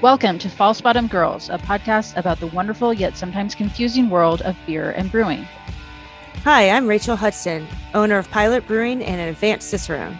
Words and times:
Welcome 0.00 0.38
to 0.40 0.48
False 0.48 0.80
Bottom 0.80 1.08
Girls, 1.08 1.48
a 1.50 1.58
podcast 1.58 2.16
about 2.16 2.38
the 2.38 2.46
wonderful 2.48 2.94
yet 2.94 3.16
sometimes 3.16 3.54
confusing 3.56 4.08
world 4.10 4.42
of 4.42 4.56
beer 4.64 4.92
and 4.92 5.10
brewing. 5.10 5.42
Hi, 6.44 6.70
I'm 6.70 6.86
Rachel 6.86 7.16
Hudson, 7.16 7.66
owner 7.94 8.16
of 8.18 8.30
Pilot 8.30 8.64
Brewing 8.68 9.02
and 9.02 9.20
an 9.20 9.28
advanced 9.28 9.70
Cicerone. 9.70 10.16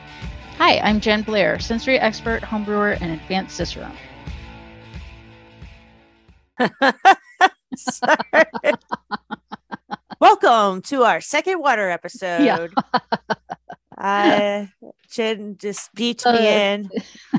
Hi, 0.56 0.78
I'm 0.80 0.98
Jen 0.98 1.22
Blair, 1.22 1.60
sensory 1.60 1.98
expert, 1.98 2.42
homebrewer, 2.42 3.00
and 3.00 3.12
advanced 3.12 3.56
Cicerone. 3.56 3.96
Welcome 10.20 10.82
to 10.82 11.04
our 11.04 11.20
second 11.20 11.60
water 11.60 11.88
episode. 11.88 12.42
Yeah. 12.42 12.66
uh, 13.98 14.66
Jen 15.08 15.56
just 15.56 15.94
beat 15.94 16.24
me 16.24 16.32
Uh, 16.32 16.42
in 16.42 16.90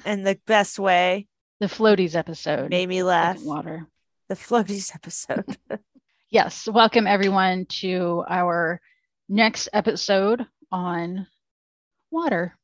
in 0.05 0.23
the 0.23 0.39
best 0.47 0.79
way. 0.79 1.27
The 1.59 1.67
floaties 1.67 2.15
episode. 2.15 2.69
Made 2.69 2.87
me 2.89 3.03
laugh. 3.03 3.41
Water. 3.41 3.87
The 4.27 4.36
floaties 4.36 4.93
episode. 4.93 5.45
Yes, 6.31 6.67
welcome 6.67 7.07
everyone 7.07 7.65
to 7.81 8.23
our 8.29 8.79
next 9.29 9.67
episode 9.73 10.45
on 10.71 11.25
water. 12.11 12.55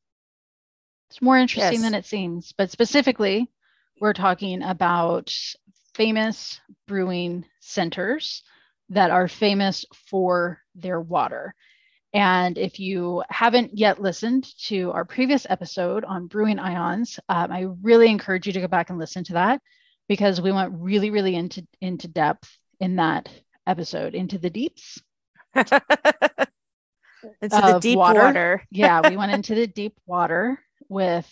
It's 1.10 1.20
more 1.20 1.36
interesting 1.36 1.80
Yes. 1.80 1.82
than 1.82 1.94
it 1.94 2.06
seems, 2.06 2.54
but 2.56 2.70
specifically, 2.70 3.50
we're 4.00 4.12
talking 4.12 4.62
about 4.62 5.34
famous 5.94 6.60
brewing 6.86 7.44
centers 7.58 8.44
that 8.90 9.10
are 9.10 9.26
famous 9.26 9.84
for 10.08 10.60
their 10.76 11.00
water. 11.00 11.52
And 12.12 12.56
if 12.56 12.80
you 12.80 13.22
haven't 13.28 13.76
yet 13.76 14.00
listened 14.00 14.46
to 14.66 14.90
our 14.92 15.04
previous 15.04 15.46
episode 15.50 16.04
on 16.04 16.28
brewing 16.28 16.58
ions, 16.58 17.18
um, 17.28 17.52
I 17.52 17.66
really 17.82 18.08
encourage 18.08 18.46
you 18.46 18.52
to 18.54 18.60
go 18.60 18.68
back 18.68 18.90
and 18.90 18.98
listen 18.98 19.24
to 19.24 19.34
that 19.34 19.60
because 20.08 20.40
we 20.40 20.52
went 20.52 20.72
really, 20.74 21.10
really 21.10 21.34
into 21.34 21.66
into 21.80 22.08
depth 22.08 22.56
in 22.80 22.96
that 22.96 23.28
episode, 23.66 24.14
into 24.14 24.38
the 24.38 24.50
deeps. 24.50 25.00
Into 27.42 27.60
the 27.60 27.78
deep 27.80 27.98
water. 27.98 28.20
water. 28.20 28.62
Yeah, 28.70 29.08
we 29.08 29.16
went 29.16 29.32
into 29.32 29.54
the 29.54 29.66
deep 29.80 29.94
water 30.06 30.58
with 30.88 31.28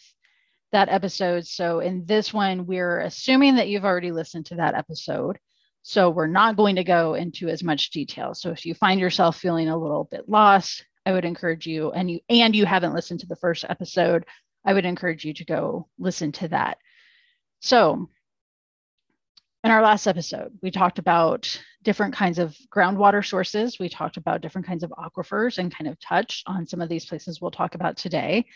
that 0.72 0.88
episode. 0.88 1.46
So 1.46 1.80
in 1.80 2.04
this 2.04 2.32
one, 2.32 2.66
we're 2.66 3.00
assuming 3.00 3.56
that 3.56 3.68
you've 3.68 3.84
already 3.84 4.10
listened 4.10 4.46
to 4.46 4.56
that 4.56 4.74
episode. 4.74 5.38
So 5.86 6.08
we're 6.08 6.26
not 6.26 6.56
going 6.56 6.76
to 6.76 6.82
go 6.82 7.12
into 7.12 7.50
as 7.50 7.62
much 7.62 7.90
detail. 7.90 8.32
So 8.32 8.50
if 8.50 8.64
you 8.64 8.74
find 8.74 8.98
yourself 8.98 9.36
feeling 9.36 9.68
a 9.68 9.76
little 9.76 10.04
bit 10.10 10.26
lost, 10.26 10.86
I 11.04 11.12
would 11.12 11.26
encourage 11.26 11.66
you 11.66 11.92
and 11.92 12.10
you 12.10 12.20
and 12.30 12.56
you 12.56 12.64
haven't 12.64 12.94
listened 12.94 13.20
to 13.20 13.26
the 13.26 13.36
first 13.36 13.66
episode, 13.68 14.24
I 14.64 14.72
would 14.72 14.86
encourage 14.86 15.26
you 15.26 15.34
to 15.34 15.44
go 15.44 15.86
listen 15.98 16.32
to 16.32 16.48
that. 16.48 16.78
So 17.60 18.08
in 19.62 19.70
our 19.70 19.82
last 19.82 20.06
episode, 20.06 20.58
we 20.62 20.70
talked 20.70 20.98
about 20.98 21.62
different 21.82 22.14
kinds 22.14 22.38
of 22.38 22.56
groundwater 22.74 23.22
sources. 23.22 23.78
We 23.78 23.90
talked 23.90 24.16
about 24.16 24.40
different 24.40 24.66
kinds 24.66 24.84
of 24.84 24.92
aquifers 24.96 25.58
and 25.58 25.74
kind 25.74 25.88
of 25.90 26.00
touched 26.00 26.48
on 26.48 26.66
some 26.66 26.80
of 26.80 26.88
these 26.88 27.04
places 27.04 27.42
we'll 27.42 27.50
talk 27.50 27.74
about 27.74 27.98
today. 27.98 28.46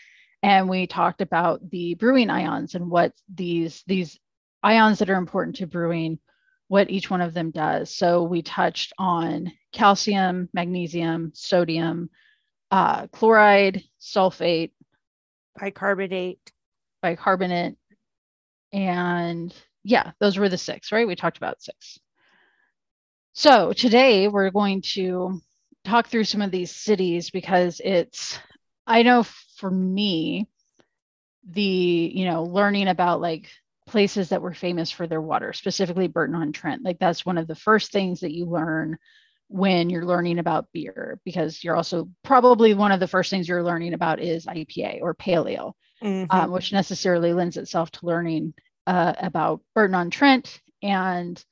And 0.41 0.67
we 0.67 0.87
talked 0.87 1.21
about 1.21 1.69
the 1.69 1.93
brewing 1.93 2.31
ions 2.31 2.73
and 2.73 2.89
what 2.89 3.13
these 3.31 3.83
these 3.85 4.19
ions 4.63 4.97
that 4.97 5.11
are 5.11 5.15
important 5.15 5.57
to 5.57 5.67
brewing, 5.67 6.17
what 6.69 6.89
each 6.89 7.09
one 7.09 7.19
of 7.19 7.33
them 7.33 7.51
does. 7.51 7.93
So 7.93 8.23
we 8.23 8.41
touched 8.41 8.93
on 8.97 9.51
calcium, 9.73 10.49
magnesium, 10.53 11.31
sodium, 11.33 12.09
uh, 12.71 13.07
chloride, 13.07 13.83
sulfate, 13.99 14.71
Bicarbonate. 15.59 16.39
bicarbonate, 17.01 17.75
and 18.71 19.53
yeah, 19.83 20.11
those 20.19 20.37
were 20.37 20.47
the 20.47 20.57
six, 20.57 20.91
right? 20.91 21.07
We 21.07 21.15
talked 21.15 21.37
about 21.37 21.61
six. 21.61 21.99
So 23.33 23.73
today 23.73 24.27
we're 24.27 24.51
going 24.51 24.83
to 24.93 25.41
talk 25.83 26.07
through 26.07 26.25
some 26.25 26.41
of 26.41 26.51
these 26.51 26.71
cities 26.75 27.31
because 27.31 27.81
it's, 27.83 28.37
I 28.85 29.01
know 29.01 29.23
for 29.57 29.71
me, 29.71 30.47
the, 31.49 31.61
you 32.13 32.25
know, 32.25 32.43
learning 32.43 32.87
about 32.87 33.21
like 33.21 33.49
places 33.89 34.29
that 34.29 34.41
were 34.41 34.53
famous 34.53 34.91
for 34.91 35.07
their 35.07 35.21
water, 35.21 35.53
specifically 35.53 36.07
Burton 36.07 36.35
on 36.35 36.51
Trent, 36.53 36.83
like 36.83 36.99
that's 36.99 37.25
one 37.25 37.37
of 37.37 37.47
the 37.47 37.55
first 37.55 37.91
things 37.91 38.21
that 38.21 38.33
you 38.33 38.45
learn 38.45 38.97
when 39.49 39.89
you're 39.89 40.05
learning 40.05 40.39
about 40.39 40.67
beer 40.73 41.19
because 41.25 41.63
you're 41.63 41.75
also 41.75 42.09
probably 42.23 42.73
one 42.73 42.91
of 42.91 42.99
the 42.99 43.07
first 43.07 43.31
things 43.31 43.47
you're 43.49 43.63
learning 43.63 43.93
about 43.93 44.19
is 44.19 44.47
IPA 44.47 44.99
or 45.01 45.13
pale 45.15 45.47
ale 45.47 45.75
Mhm. 46.01 46.29
um, 46.29 46.51
which 46.51 46.73
necessarily 46.73 47.33
lends 47.33 47.57
itself 47.57 47.91
to 47.91 48.05
learning 48.05 48.53
uh, 48.87 49.13
about 49.19 49.61
Burton 49.75 49.95
on 49.95 50.09
Trent. 50.11 50.61
And 50.83 51.43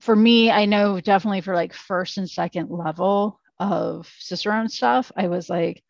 for 0.00 0.16
me, 0.16 0.50
I 0.50 0.64
know 0.64 1.00
definitely 1.00 1.42
for 1.42 1.54
like 1.54 1.74
first 1.74 2.18
and 2.18 2.28
second 2.28 2.70
level 2.70 3.40
of 3.58 4.10
Cicerone 4.18 4.68
stuff, 4.68 5.12
I 5.16 5.28
was 5.28 5.50
like, 5.50 5.82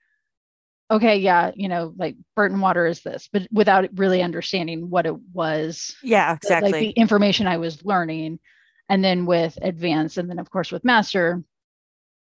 okay, 0.91 1.19
yeah, 1.19 1.53
you 1.55 1.69
know, 1.69 1.95
like 1.97 2.17
Burton 2.35 2.61
water 2.61 2.87
is 2.87 3.01
this, 3.03 3.29
but 3.33 3.47
without 3.53 3.89
really 3.95 4.23
understanding 4.23 4.91
what 4.91 5.07
it 5.07 5.17
was 5.33 5.97
yeah, 6.03 6.35
exactly. 6.35 6.73
like 6.73 6.81
the 6.81 6.91
information 6.91 7.47
I 7.47 7.59
was 7.59 7.85
learning. 7.85 8.41
And 8.89 9.05
then 9.05 9.25
with 9.25 9.57
advanced, 9.63 10.19
and 10.19 10.29
then 10.29 10.41
of 10.41 10.51
course 10.51 10.73
with 10.73 10.85
master, 10.85 11.45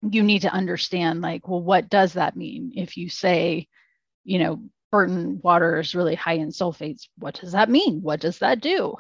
you 0.02 0.22
need 0.22 0.42
to 0.42 0.52
understand 0.52 1.22
like, 1.22 1.48
well, 1.48 1.62
what 1.62 1.90
does 1.90 2.14
that 2.14 2.36
mean? 2.36 2.74
If 2.76 2.98
you 2.98 3.10
say, 3.10 3.68
you 4.26 4.40
know, 4.40 4.62
Burton 4.92 5.40
water 5.42 5.80
is 5.80 5.96
really 5.96 6.16
high 6.16 6.34
in 6.34 6.50
sulfates, 6.50 7.08
what 7.18 7.40
does 7.40 7.54
that 7.54 7.70
mean? 7.70 8.02
What 8.02 8.20
does 8.20 8.40
that 8.40 8.60
do? 8.60 8.96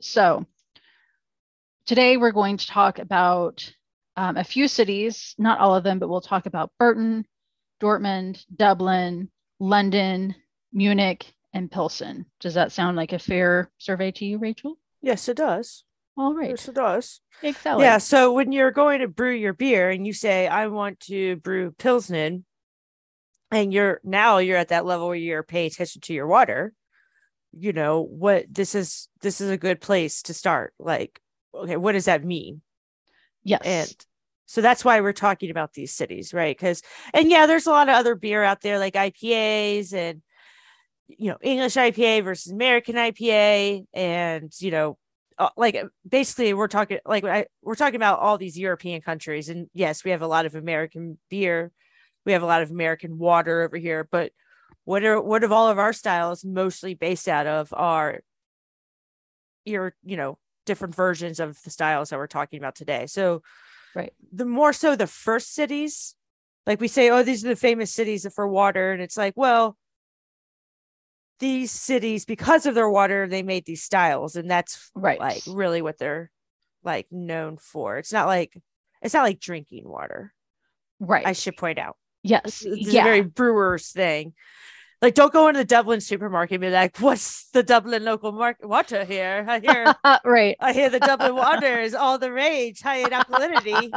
So 0.00 0.44
today 1.86 2.16
we're 2.16 2.32
going 2.32 2.56
to 2.56 2.66
talk 2.66 2.98
about 2.98 3.72
um, 4.16 4.36
a 4.36 4.42
few 4.42 4.66
cities, 4.66 5.36
not 5.38 5.60
all 5.60 5.76
of 5.76 5.84
them, 5.84 6.00
but 6.00 6.08
we'll 6.08 6.20
talk 6.20 6.46
about 6.46 6.72
Burton, 6.80 7.24
Dortmund, 7.80 8.44
Dublin, 8.54 9.30
London, 9.58 10.34
Munich, 10.72 11.32
and 11.52 11.70
Pilsen. 11.70 12.26
Does 12.40 12.54
that 12.54 12.72
sound 12.72 12.96
like 12.96 13.12
a 13.12 13.18
fair 13.18 13.70
survey 13.78 14.10
to 14.12 14.24
you, 14.24 14.38
Rachel? 14.38 14.78
yes, 15.02 15.28
it 15.28 15.36
does. 15.36 15.84
All 16.16 16.34
right. 16.34 16.50
Yes, 16.50 16.68
it 16.68 16.74
does. 16.74 17.20
Excellent. 17.42 17.80
Yeah. 17.80 17.98
So 17.98 18.32
when 18.32 18.50
you're 18.50 18.72
going 18.72 19.00
to 19.00 19.08
brew 19.08 19.32
your 19.32 19.52
beer 19.52 19.90
and 19.90 20.04
you 20.04 20.12
say, 20.12 20.48
I 20.48 20.66
want 20.66 20.98
to 21.00 21.36
brew 21.36 21.70
Pilsner, 21.70 22.38
and 23.50 23.72
you're 23.72 24.00
now 24.02 24.38
you're 24.38 24.56
at 24.58 24.68
that 24.68 24.84
level 24.84 25.06
where 25.06 25.16
you're 25.16 25.44
paying 25.44 25.68
attention 25.68 26.00
to 26.02 26.12
your 26.12 26.26
water, 26.26 26.74
you 27.52 27.72
know, 27.72 28.00
what 28.02 28.46
this 28.50 28.74
is 28.74 29.08
this 29.22 29.40
is 29.40 29.50
a 29.50 29.56
good 29.56 29.80
place 29.80 30.22
to 30.22 30.34
start. 30.34 30.74
Like, 30.78 31.20
okay, 31.54 31.76
what 31.76 31.92
does 31.92 32.06
that 32.06 32.24
mean? 32.24 32.62
Yes. 33.44 33.62
And 33.64 34.06
so 34.48 34.62
that's 34.62 34.82
why 34.82 35.02
we're 35.02 35.12
talking 35.12 35.50
about 35.50 35.74
these 35.74 35.92
cities, 35.92 36.32
right? 36.32 36.56
Because 36.56 36.80
and 37.12 37.30
yeah, 37.30 37.44
there's 37.44 37.66
a 37.66 37.70
lot 37.70 37.90
of 37.90 37.94
other 37.94 38.14
beer 38.14 38.42
out 38.42 38.62
there 38.62 38.78
like 38.78 38.94
IPAs 38.94 39.92
and 39.92 40.22
you 41.06 41.30
know, 41.30 41.36
English 41.42 41.74
IPA 41.74 42.24
versus 42.24 42.50
American 42.50 42.94
IPA 42.96 43.84
and 43.92 44.50
you 44.58 44.70
know, 44.70 44.96
like 45.58 45.74
uh, 45.74 45.84
basically 46.08 46.54
we're 46.54 46.66
talking 46.66 46.98
like 47.04 47.24
we're 47.62 47.74
talking 47.74 47.96
about 47.96 48.20
all 48.20 48.38
these 48.38 48.58
European 48.58 49.02
countries 49.02 49.50
and 49.50 49.68
yes, 49.74 50.02
we 50.02 50.12
have 50.12 50.22
a 50.22 50.26
lot 50.26 50.46
of 50.46 50.54
American 50.54 51.18
beer. 51.28 51.70
We 52.24 52.32
have 52.32 52.42
a 52.42 52.46
lot 52.46 52.62
of 52.62 52.70
American 52.70 53.18
water 53.18 53.62
over 53.62 53.76
here, 53.76 54.08
but 54.10 54.32
what 54.84 55.04
are 55.04 55.20
what 55.20 55.44
of 55.44 55.52
all 55.52 55.68
of 55.68 55.78
our 55.78 55.92
styles 55.92 56.42
mostly 56.42 56.94
based 56.94 57.28
out 57.28 57.46
of 57.46 57.68
are 57.74 58.20
your, 59.66 59.94
you 60.02 60.16
know, 60.16 60.38
different 60.64 60.94
versions 60.94 61.38
of 61.38 61.62
the 61.64 61.70
styles 61.70 62.08
that 62.08 62.18
we're 62.18 62.26
talking 62.26 62.58
about 62.58 62.76
today. 62.76 63.04
So 63.04 63.42
Right. 63.94 64.12
the 64.32 64.44
more 64.44 64.72
so 64.72 64.94
the 64.94 65.06
first 65.06 65.54
cities, 65.54 66.14
like 66.66 66.80
we 66.80 66.88
say, 66.88 67.10
oh, 67.10 67.22
these 67.22 67.44
are 67.44 67.48
the 67.48 67.56
famous 67.56 67.92
cities 67.92 68.26
for 68.34 68.46
water. 68.46 68.92
And 68.92 69.02
it's 69.02 69.16
like, 69.16 69.34
well, 69.36 69.76
these 71.40 71.70
cities, 71.70 72.24
because 72.24 72.66
of 72.66 72.74
their 72.74 72.90
water, 72.90 73.26
they 73.26 73.42
made 73.42 73.64
these 73.64 73.82
styles. 73.82 74.36
And 74.36 74.50
that's 74.50 74.90
right. 74.94 75.18
like 75.18 75.42
really 75.46 75.82
what 75.82 75.98
they're 75.98 76.30
like 76.84 77.06
known 77.10 77.56
for. 77.56 77.98
It's 77.98 78.12
not 78.12 78.26
like 78.26 78.56
it's 79.02 79.14
not 79.14 79.22
like 79.22 79.40
drinking 79.40 79.88
water. 79.88 80.32
right. 81.00 81.26
I 81.26 81.32
should 81.32 81.56
point 81.56 81.78
out. 81.78 81.96
yes. 82.22 82.60
This 82.60 82.92
yeah. 82.92 83.02
a 83.02 83.04
very 83.04 83.20
brewer's 83.22 83.90
thing. 83.90 84.34
Like, 85.00 85.14
don't 85.14 85.32
go 85.32 85.46
into 85.48 85.58
the 85.58 85.64
Dublin 85.64 86.00
supermarket 86.00 86.54
and 86.56 86.60
be 86.62 86.70
like, 86.70 86.98
"What's 86.98 87.48
the 87.50 87.62
Dublin 87.62 88.04
local 88.04 88.32
market 88.32 88.68
water 88.68 89.04
here?" 89.04 89.44
I 89.48 89.60
hear, 89.60 89.94
right. 90.24 90.56
I 90.60 90.72
hear 90.72 90.90
the 90.90 90.98
Dublin 91.00 91.36
water 91.36 91.80
is 91.80 91.94
all 91.94 92.18
the 92.18 92.32
rage, 92.32 92.80
high 92.80 92.96
in 92.98 93.10
alkalinity. 93.10 93.90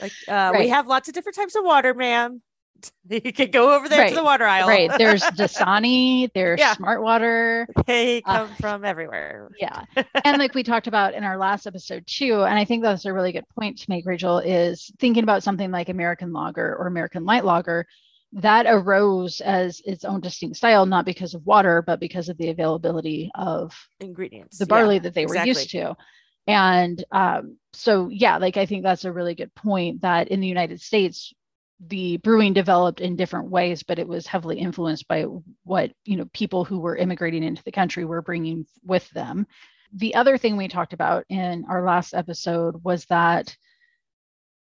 Like, 0.00 0.12
uh, 0.28 0.52
we 0.58 0.68
have 0.68 0.86
lots 0.86 1.08
of 1.08 1.14
different 1.14 1.36
types 1.36 1.54
of 1.56 1.64
water, 1.64 1.94
ma'am. 1.94 2.42
You 3.10 3.32
can 3.32 3.50
go 3.50 3.74
over 3.74 3.88
there 3.88 4.02
Right. 4.02 4.08
to 4.10 4.14
the 4.14 4.22
water 4.22 4.44
aisle. 4.44 4.68
Right. 4.68 4.88
There's 4.98 5.22
Dasani, 5.22 6.30
there's 6.32 6.60
Yeah. 6.60 6.74
Smart 6.74 7.02
Water. 7.02 7.66
They 7.86 8.22
Uh, 8.24 8.44
come 8.46 8.54
from 8.60 8.84
everywhere. 8.84 9.50
Yeah. 9.58 9.82
and 10.24 10.38
like 10.38 10.54
we 10.54 10.62
talked 10.62 10.86
about 10.86 11.12
in 11.14 11.24
our 11.24 11.36
last 11.38 11.66
episode 11.66 12.04
too, 12.06 12.44
and 12.44 12.56
I 12.56 12.64
think 12.64 12.84
that's 12.84 13.04
a 13.04 13.12
really 13.12 13.32
good 13.32 13.48
point 13.58 13.78
to 13.80 13.86
make, 13.88 14.06
Rachel, 14.06 14.38
is 14.38 14.92
thinking 15.00 15.24
about 15.24 15.42
something 15.42 15.72
like 15.72 15.88
American 15.88 16.32
Lager 16.32 16.76
or 16.76 16.86
American 16.86 17.24
Light 17.24 17.44
Lager. 17.44 17.84
That 18.32 18.66
arose 18.66 19.40
as 19.40 19.80
its 19.84 20.04
own 20.04 20.20
distinct 20.20 20.56
style, 20.56 20.86
not 20.86 21.06
because 21.06 21.34
of 21.34 21.46
water, 21.46 21.82
but 21.82 22.00
because 22.00 22.28
of 22.28 22.36
the 22.36 22.50
availability 22.50 23.30
of 23.34 23.74
ingredients, 24.00 24.58
the 24.58 24.66
barley 24.66 24.96
yeah, 24.96 25.02
that 25.02 25.14
they 25.14 25.22
exactly. 25.22 25.50
were 25.50 25.58
used 25.58 25.70
to. 25.70 25.96
And 26.46 27.04
um, 27.12 27.58
so, 27.72 28.08
yeah, 28.08 28.38
like 28.38 28.56
I 28.56 28.66
think 28.66 28.82
that's 28.82 29.04
a 29.04 29.12
really 29.12 29.34
good 29.34 29.54
point 29.54 30.02
that 30.02 30.28
in 30.28 30.40
the 30.40 30.48
United 30.48 30.80
States, 30.80 31.32
the 31.86 32.16
brewing 32.18 32.54
developed 32.54 33.00
in 33.00 33.16
different 33.16 33.50
ways, 33.50 33.82
but 33.82 33.98
it 33.98 34.08
was 34.08 34.26
heavily 34.26 34.58
influenced 34.58 35.06
by 35.08 35.26
what 35.64 35.92
you 36.04 36.16
know 36.16 36.26
people 36.32 36.64
who 36.64 36.80
were 36.80 36.96
immigrating 36.96 37.44
into 37.44 37.62
the 37.62 37.72
country 37.72 38.04
were 38.04 38.22
bringing 38.22 38.66
with 38.84 39.08
them. 39.10 39.46
The 39.92 40.14
other 40.14 40.36
thing 40.36 40.56
we 40.56 40.68
talked 40.68 40.92
about 40.92 41.24
in 41.28 41.64
our 41.68 41.84
last 41.84 42.14
episode 42.14 42.82
was 42.82 43.04
that 43.06 43.56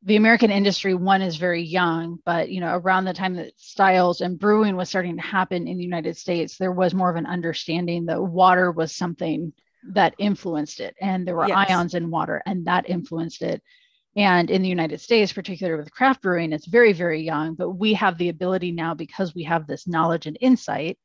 the 0.05 0.17
American 0.17 0.51
industry 0.51 0.95
one 0.95 1.23
is 1.23 1.37
very 1.37 1.63
young, 1.63 2.19
but 2.25 2.51
you 2.51 2.61
know 2.61 2.77
around 2.77 3.05
the 3.05 3.13
time 3.13 3.35
that 3.37 3.53
styles 3.59 4.21
and 4.21 4.39
brewing 4.39 4.77
was 4.77 4.89
starting 4.89 5.17
to 5.17 5.23
happen 5.23 5.69
in 5.69 5.77
the 5.79 5.85
United 5.85 6.17
States, 6.17 6.57
there 6.57 6.73
was 6.73 6.95
more 6.95 7.11
of 7.11 7.17
an 7.17 7.27
understanding 7.27 8.07
that 8.07 8.23
water 8.23 8.71
was 8.73 8.95
something 8.97 9.53
that 9.93 10.15
influenced 10.19 10.81
it, 10.81 10.95
and 11.01 11.27
there 11.27 11.37
were 11.37 11.49
Yes. 11.49 11.69
ions 11.71 11.95
in 11.95 12.11
water, 12.11 12.43
and 12.47 12.67
that 12.67 12.89
influenced 12.89 13.43
it. 13.43 13.63
And 14.17 14.51
in 14.51 14.63
the 14.63 14.69
United 14.69 15.01
States, 15.01 15.33
particularly 15.33 15.83
with 15.83 15.93
craft 15.93 16.23
brewing, 16.23 16.53
it's 16.53 16.67
very 16.67 16.93
very 16.93 17.23
young, 17.23 17.55
but 17.55 17.71
we 17.71 17.95
have 17.95 18.19
the 18.19 18.29
ability 18.29 18.73
now 18.73 18.95
because 18.95 19.35
we 19.35 19.45
have 19.45 19.67
this 19.67 19.87
knowledge 19.87 20.27
and 20.27 20.37
insight 20.41 20.99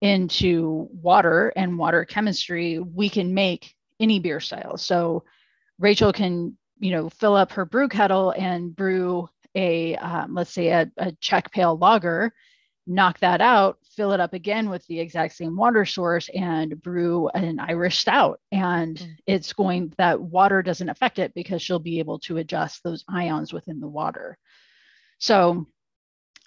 into 0.00 0.88
water 0.92 1.52
and 1.56 1.78
water 1.78 2.04
chemistry, 2.04 2.78
we 2.80 3.08
can 3.08 3.32
make 3.34 3.74
any 4.00 4.18
beer 4.18 4.40
style. 4.40 4.76
So 4.76 5.24
Rachel 5.78 6.12
can 6.12 6.56
you 6.82 6.90
know, 6.90 7.08
fill 7.08 7.36
up 7.36 7.52
her 7.52 7.64
brew 7.64 7.88
kettle 7.88 8.34
and 8.36 8.74
brew 8.74 9.28
a, 9.54 9.94
um, 9.96 10.34
let's 10.34 10.52
say, 10.52 10.68
a, 10.68 10.90
a 10.96 11.12
Czech 11.20 11.52
pale 11.52 11.78
lager, 11.78 12.32
knock 12.88 13.20
that 13.20 13.40
out, 13.40 13.78
fill 13.94 14.10
it 14.12 14.18
up 14.18 14.34
again 14.34 14.68
with 14.68 14.84
the 14.88 14.98
exact 14.98 15.36
same 15.36 15.56
water 15.56 15.84
source, 15.84 16.28
and 16.34 16.82
brew 16.82 17.28
an 17.28 17.60
Irish 17.60 17.98
stout. 18.00 18.40
And 18.50 18.96
Mm. 18.96 19.16
it's 19.26 19.52
going, 19.52 19.94
that 19.96 20.20
water 20.20 20.60
doesn't 20.60 20.88
affect 20.88 21.20
it 21.20 21.32
because 21.34 21.62
she'll 21.62 21.78
be 21.78 22.00
able 22.00 22.18
to 22.20 22.38
adjust 22.38 22.82
those 22.82 23.04
ions 23.08 23.52
within 23.52 23.78
the 23.78 23.86
water. 23.86 24.36
So 25.18 25.64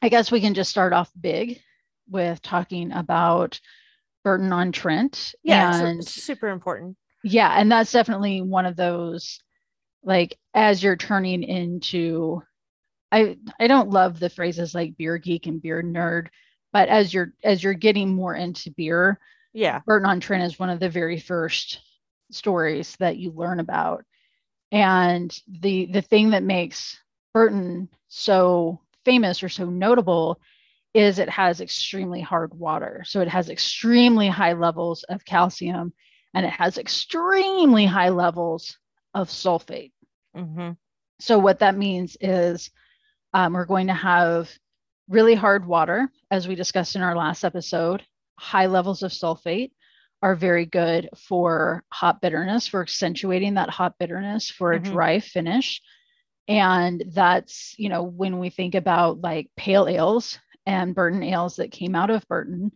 I 0.02 0.10
guess 0.10 0.32
we 0.32 0.42
can 0.42 0.54
just 0.54 0.70
start 0.70 0.92
off 0.92 1.10
big 1.20 1.62
with 2.10 2.42
talking 2.42 2.92
about 2.92 3.58
Burton 4.26 4.52
on 4.52 4.74
Trent. 4.74 5.34
Yeah, 5.44 5.86
And 5.86 6.06
super 6.06 6.50
important. 6.50 6.98
yeah, 7.24 7.56
and 7.58 7.72
that's 7.72 7.94
definitely 7.94 8.42
one 8.42 8.66
of 8.66 8.76
those 8.76 9.40
like 10.06 10.40
as 10.56 10.84
you're 10.84 10.98
turning 10.98 11.44
into 11.44 12.44
I 13.12 13.38
I 13.60 13.68
don't 13.68 13.92
love 13.92 14.20
the 14.20 14.30
phrases 14.30 14.76
like 14.76 14.98
beer 14.98 15.18
geek 15.18 15.48
and 15.48 15.62
beer 15.62 15.84
nerd, 15.84 16.28
but 16.74 16.90
as 16.90 17.14
you're 17.14 17.34
as 17.44 17.64
you're 17.64 17.74
getting 17.74 18.16
more 18.16 18.36
into 18.36 18.72
beer, 18.72 19.20
Yeah, 19.54 19.82
Burton 19.86 20.10
on 20.10 20.20
Trent 20.22 20.44
is 20.44 20.60
one 20.60 20.70
of 20.70 20.80
the 20.80 20.90
very 20.90 21.20
first 21.20 21.82
stories 22.32 22.96
that 22.98 23.18
you 23.18 23.32
learn 23.32 23.60
about. 23.60 24.06
And 24.72 25.38
the 25.48 25.88
the 25.88 26.02
thing 26.02 26.32
that 26.32 26.44
makes 26.44 27.00
Burton 27.34 27.90
so 28.08 28.82
famous 29.06 29.44
or 29.44 29.50
so 29.50 29.66
notable 29.70 30.40
is 30.96 31.20
it 31.20 31.30
has 31.30 31.62
extremely 31.62 32.22
hard 32.22 32.54
water. 32.56 33.04
So 33.06 33.22
it 33.22 33.30
has 33.30 33.50
extremely 33.50 34.30
high 34.30 34.54
levels 34.54 35.04
of 35.06 35.26
calcium 35.26 35.94
and 36.34 36.46
it 36.46 36.52
has 36.54 36.78
extremely 36.80 37.86
high 37.86 38.10
levels 38.10 38.78
of 39.14 39.30
sulfate. 39.30 39.94
Hmm 40.36 40.72
So 41.20 41.40
what 41.40 41.60
that 41.60 41.78
means 41.78 42.18
is 42.22 42.72
um, 43.34 43.54
we're 43.54 43.66
going 43.66 43.88
to 43.88 43.94
have 43.94 44.52
really 45.10 45.36
hard 45.36 45.66
water, 45.66 46.10
as 46.32 46.48
we 46.48 46.56
discussed 46.56 46.96
in 46.96 47.02
our 47.02 47.16
last 47.16 47.44
episode. 47.44 48.04
High 48.40 48.68
levels 48.68 49.04
of 49.04 49.12
sulfate 49.12 49.72
are 50.22 50.36
very 50.36 50.66
good 50.66 51.10
for 51.18 51.84
hop 51.92 52.22
bitterness, 52.22 52.68
for 52.68 52.82
accentuating 52.82 53.56
that 53.56 53.70
hop 53.70 53.96
bitterness 54.00 54.50
for 54.50 54.74
a 54.74 54.80
Mhm. 54.80 54.84
dry 54.84 55.20
finish. 55.20 55.82
And 56.48 57.04
that's, 57.14 57.76
you 57.78 57.90
know, 57.90 58.04
when 58.04 58.40
we 58.40 58.50
think 58.50 58.76
about 58.76 59.22
like 59.22 59.50
pale 59.58 59.88
ales 59.88 60.40
and 60.66 60.96
Burton 60.96 61.24
ales 61.24 61.58
that 61.58 61.72
came 61.72 61.96
out 61.96 62.10
of 62.12 62.28
Burton, 62.28 62.72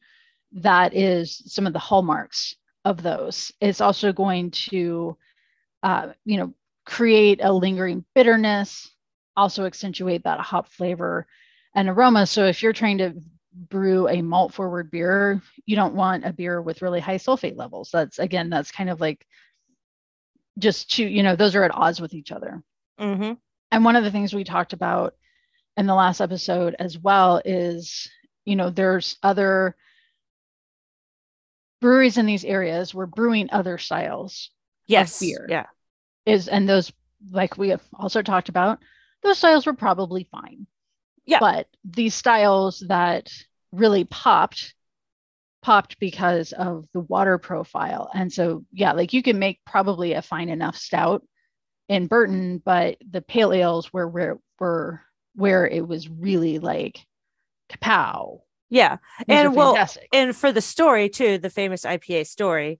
that 0.53 0.93
is 0.95 1.41
some 1.53 1.67
of 1.67 1.73
the 1.73 1.79
hallmarks 1.79 2.55
of 2.85 3.01
those. 3.03 3.51
It's 3.61 3.81
also 3.81 4.13
going 4.13 4.51
to, 4.51 5.17
uh, 5.83 6.09
you 6.25 6.37
know, 6.37 6.53
create 6.89 7.39
a 7.43 7.53
lingering 7.53 8.03
bitterness, 8.15 8.89
also 9.37 9.65
accentuate 9.65 10.23
that 10.23 10.39
hop 10.39 10.67
flavor 10.69 11.27
and 11.75 11.87
aroma. 11.87 12.25
So 12.25 12.45
if 12.47 12.63
you're 12.63 12.73
trying 12.73 12.97
to 12.99 13.13
brew 13.53 14.07
a 14.07 14.21
malt 14.21 14.53
forward 14.53 14.91
beer, 14.91 15.41
you 15.65 15.75
don't 15.75 15.95
want 15.95 16.25
a 16.25 16.33
beer 16.33 16.61
with 16.61 16.81
really 16.81 16.99
high 16.99 17.17
sulfate 17.17 17.57
levels. 17.57 17.91
That's 17.93 18.19
again, 18.19 18.49
that's 18.49 18.71
kind 18.71 18.89
of 18.89 18.99
like 19.01 19.25
just 20.57 20.91
to, 20.95 21.05
you 21.05 21.23
know, 21.23 21.35
those 21.35 21.55
are 21.55 21.63
at 21.63 21.75
odds 21.75 22.01
with 22.01 22.13
each 22.13 22.31
other. 22.31 22.63
hmm 22.99 23.33
And 23.71 23.85
one 23.85 23.95
of 23.95 24.03
the 24.03 24.11
things 24.11 24.33
we 24.33 24.43
talked 24.43 24.73
about 24.73 25.15
in 25.77 25.87
the 25.87 25.95
last 25.95 26.21
episode 26.21 26.75
as 26.79 26.97
well 26.97 27.41
is, 27.45 28.09
you 28.45 28.55
know, 28.55 28.69
there's 28.69 29.17
other 29.23 29.75
breweries 31.81 32.17
in 32.17 32.25
these 32.25 32.45
areas 32.45 32.93
were 32.93 33.07
brewing 33.07 33.49
other 33.51 33.77
styles 33.77 34.51
Yes. 34.87 35.19
beer. 35.19 35.47
Yeah. 35.49 35.67
Is 36.29 36.47
and 36.47 36.67
those 36.67 36.91
like 37.31 37.57
we 37.57 37.69
have 37.69 37.81
also 37.93 38.21
talked 38.21 38.49
about 38.49 38.79
those 39.23 39.37
styles 39.37 39.65
were 39.65 39.73
probably 39.73 40.27
fine 40.31 40.67
Yeah. 41.25 41.39
but 41.39 41.67
these 41.83 42.15
styles 42.15 42.83
that 42.87 43.29
really 43.71 44.03
popped 44.05 44.73
popped 45.61 45.99
because 45.99 46.53
of 46.53 46.85
the 46.93 47.01
water 47.01 47.37
profile 47.37 48.09
and 48.13 48.31
so 48.31 48.63
yeah 48.71 48.93
like 48.93 49.11
you 49.11 49.21
can 49.21 49.37
make 49.39 49.59
probably 49.65 50.13
a 50.13 50.21
fine 50.21 50.47
enough 50.49 50.77
stout 50.77 51.21
in 51.89 52.07
burton 52.07 52.61
but 52.63 52.97
the 53.11 53.21
pale 53.21 53.51
ales 53.51 53.91
were 53.91 54.07
where 54.07 54.37
were 54.59 55.01
where 55.35 55.67
it 55.67 55.85
was 55.85 56.09
really 56.09 56.59
like 56.59 57.05
kapow 57.69 58.39
Yeah. 58.69 58.97
These 59.27 59.37
And 59.37 59.55
well, 59.55 59.75
and 60.13 60.35
for 60.35 60.51
the 60.51 60.61
story 60.61 61.09
too, 61.09 61.37
the 61.37 61.49
famous 61.49 61.83
IPA 61.85 62.27
story, 62.27 62.79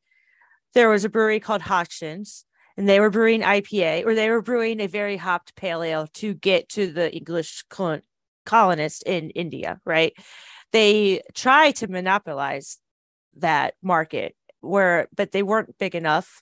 there 0.74 0.90
was 0.90 1.04
a 1.06 1.10
brewery 1.10 1.40
called 1.40 1.62
Hodgson's, 1.63 2.46
and 2.79 2.87
they 2.87 3.01
were 3.01 3.09
brewing 3.09 3.41
IPA, 3.41 4.05
or 4.05 4.15
they 4.15 4.29
were 4.29 4.41
brewing 4.41 4.79
a 4.79 4.87
very 4.87 5.17
hopped 5.17 5.53
pale 5.53 5.83
ale 5.83 6.07
to 6.13 6.33
get 6.33 6.69
to 6.69 6.87
the 6.87 7.13
English 7.13 7.65
colon- 7.69 8.03
colonists 8.45 9.03
in 9.05 9.31
India. 9.31 9.81
Right? 9.83 10.13
They 10.71 11.21
tried 11.33 11.75
to 11.77 11.89
monopolize 11.89 12.77
that 13.35 13.73
market, 13.83 14.33
where 14.61 15.09
but 15.13 15.33
they 15.33 15.43
weren't 15.43 15.77
big 15.77 15.93
enough. 15.93 16.41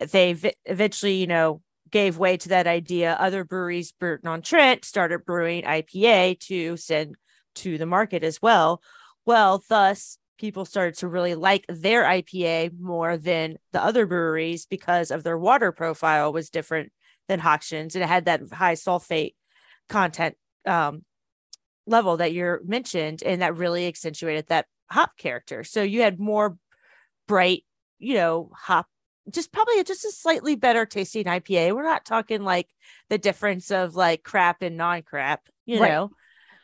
They 0.00 0.32
v- 0.32 0.56
eventually, 0.64 1.14
you 1.14 1.28
know, 1.28 1.62
gave 1.88 2.18
way 2.18 2.36
to 2.38 2.48
that 2.48 2.66
idea. 2.66 3.14
Other 3.14 3.44
breweries, 3.44 3.92
Burton 3.92 4.28
on 4.28 4.42
Trent, 4.42 4.84
started 4.84 5.24
brewing 5.24 5.62
IPA 5.62 6.40
to 6.48 6.76
send 6.76 7.14
to 7.54 7.78
the 7.78 7.86
market 7.86 8.24
as 8.24 8.42
well. 8.42 8.82
Well, 9.24 9.62
thus 9.68 10.18
people 10.38 10.64
started 10.64 10.94
to 10.98 11.08
really 11.08 11.34
like 11.34 11.64
their 11.68 12.04
IPA 12.04 12.78
more 12.78 13.16
than 13.16 13.58
the 13.72 13.82
other 13.82 14.06
breweries 14.06 14.66
because 14.66 15.10
of 15.10 15.24
their 15.24 15.38
water 15.38 15.72
profile 15.72 16.32
was 16.32 16.50
different 16.50 16.92
than 17.28 17.40
Hodgson's 17.40 17.94
and 17.94 18.02
it 18.02 18.08
had 18.08 18.24
that 18.24 18.42
high 18.52 18.74
sulfate 18.74 19.34
content 19.88 20.36
um, 20.66 21.04
level 21.86 22.18
that 22.18 22.32
you're 22.32 22.60
mentioned, 22.64 23.22
and 23.22 23.42
that 23.42 23.56
really 23.56 23.86
accentuated 23.86 24.46
that 24.48 24.66
hop 24.90 25.16
character. 25.16 25.64
So 25.64 25.82
you 25.82 26.02
had 26.02 26.20
more 26.20 26.56
bright, 27.26 27.64
you 27.98 28.14
know, 28.14 28.50
hop. 28.54 28.86
Just 29.30 29.52
probably 29.52 29.82
just 29.84 30.04
a 30.04 30.10
slightly 30.10 30.56
better 30.56 30.86
tasting 30.86 31.24
IPA. 31.24 31.74
We're 31.74 31.82
not 31.82 32.06
talking 32.06 32.42
like 32.42 32.68
the 33.10 33.18
difference 33.18 33.70
of 33.70 33.94
like 33.94 34.22
crap 34.22 34.62
and 34.62 34.76
non-crap, 34.76 35.42
you 35.66 35.80
Right. 35.80 35.92
know. 35.92 36.10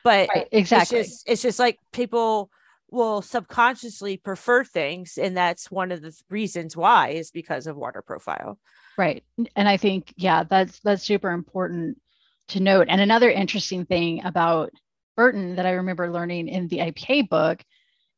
But 0.03 0.29
right 0.29 0.49
exactly 0.53 1.01
it's 1.01 1.09
just 1.09 1.29
it's 1.29 1.43
just 1.43 1.59
like 1.59 1.79
people 1.93 2.51
will 2.95 3.21
subconsciously 3.23 4.17
prefer 4.17 4.65
things 4.65 5.19
and 5.19 5.37
that's 5.37 5.71
one 5.71 5.93
of 5.93 6.01
the 6.01 6.17
reasons 6.31 6.77
why 6.77 7.11
is 7.11 7.31
because 7.31 7.67
of 7.67 7.77
water 7.77 8.03
profile 8.03 8.59
Right. 8.97 9.25
And 9.57 9.69
I 9.69 9.77
think, 9.77 10.15
yeah, 10.17 10.45
that's 10.45 10.79
that's 10.85 11.03
super 11.03 11.33
important 11.33 12.01
to 12.49 12.61
note. 12.61 12.87
And 12.89 13.01
another 13.01 13.29
interesting 13.29 13.87
thing 13.87 14.25
about 14.25 14.71
Burton 15.17 15.57
that 15.57 15.67
I 15.67 15.73
remember 15.73 16.13
learning 16.13 16.47
in 16.47 16.69
the 16.69 16.79
IPA 16.79 17.29
book 17.29 17.65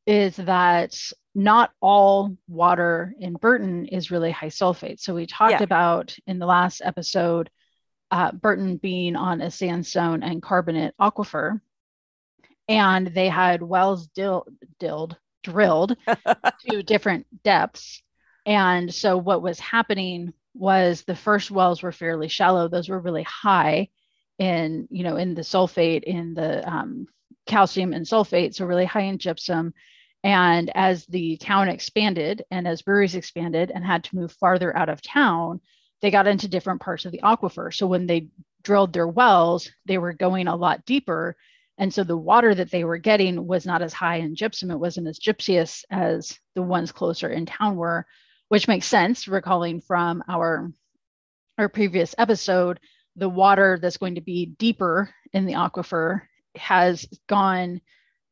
is 0.07 0.37
that 0.37 0.95
not 1.35 1.71
all 1.81 2.37
water 2.47 3.15
in 3.19 3.35
Burton 3.35 3.87
is 3.87 4.11
really 4.11 4.31
high 4.31 4.49
sulfate. 4.51 5.01
So 5.01 5.15
we 5.15 5.27
talked 5.27 5.53
Yeah. 5.53 5.63
about 5.63 6.15
in 6.27 6.39
the 6.39 6.45
last 6.47 6.83
episode, 6.85 7.49
uh, 8.11 8.33
Burton 8.33 8.77
being 8.77 9.17
on 9.17 9.41
a 9.41 9.51
sandstone 9.51 10.23
and 10.23 10.43
carbonate 10.43 10.93
aquifer, 11.01 11.59
and 12.69 13.09
they 13.09 13.29
had 13.29 13.63
wells 13.63 14.07
dill, 14.09 14.47
dilled, 14.79 15.17
drilled 15.43 15.97
to 16.71 16.83
different 16.83 17.27
depths. 17.43 18.03
And 18.45 18.93
so 18.95 19.17
what 19.17 19.43
was 19.43 19.59
happening 19.59 20.33
was 20.55 21.03
the 21.03 21.17
first 21.17 21.51
wells 21.51 21.83
were 21.83 21.93
fairly 21.93 22.29
shallow; 22.29 22.69
those 22.69 22.89
were 22.89 23.01
really 23.01 23.25
high 23.25 23.89
in, 24.39 24.87
you 24.91 25.05
know, 25.05 25.17
in 25.17 25.35
the 25.35 25.43
sulfate, 25.43 26.05
in 26.05 26.35
the 26.35 26.69
um, 26.69 27.07
calcium 27.47 27.93
and 27.93 28.07
sulfate, 28.07 28.55
so 28.55 28.65
really 28.65 28.85
high 28.85 29.03
in 29.03 29.19
gypsum. 29.19 29.73
And 30.25 30.71
as 30.75 31.07
the 31.07 31.37
town 31.37 31.69
expanded 31.69 32.45
and 32.51 32.67
as 32.67 32.83
breweries 32.83 33.15
expanded 33.15 33.71
and 33.73 33.85
had 33.85 34.05
to 34.05 34.17
move 34.17 34.33
farther 34.33 34.77
out 34.77 34.89
of 34.89 35.03
town, 35.03 35.61
they 36.03 36.11
got 36.11 36.27
into 36.27 36.49
different 36.49 36.81
parts 36.81 37.05
of 37.05 37.13
the 37.13 37.21
aquifer. 37.23 37.73
So 37.73 37.87
when 37.87 38.07
they 38.07 38.29
drilled 38.63 38.93
their 38.93 39.07
wells, 39.07 39.71
they 39.85 39.99
were 39.99 40.13
going 40.13 40.49
a 40.49 40.57
lot 40.57 40.85
deeper. 40.85 41.37
And 41.79 41.93
so 41.93 42.05
the 42.05 42.17
water 42.17 42.55
that 42.55 42.71
they 42.71 42.85
were 42.85 42.99
getting 42.99 43.47
was 43.47 43.67
not 43.67 43.83
as 43.83 43.93
high 43.93 44.17
in 44.17 44.35
gypsum. 44.35 44.71
It 44.71 44.79
wasn't 44.79 45.09
as 45.09 45.19
gypseous 45.19 45.85
as 45.91 46.39
the 46.55 46.63
ones 46.63 46.93
closer 46.93 47.29
in 47.29 47.47
town 47.47 47.77
were, 47.77 48.07
which 48.49 48.69
makes 48.69 48.87
sense, 48.87 49.29
recalling 49.29 49.81
from 49.81 50.23
our, 50.29 50.71
our 51.59 51.69
previous 51.69 52.15
episode, 52.19 52.81
the 53.17 53.29
water 53.29 53.79
that's 53.81 53.97
going 53.99 54.15
to 54.17 54.21
be 54.21 54.47
deeper 54.59 55.11
in 55.33 55.47
the 55.47 55.55
aquifer 55.55 56.23
has 56.57 57.07
gone 57.29 57.81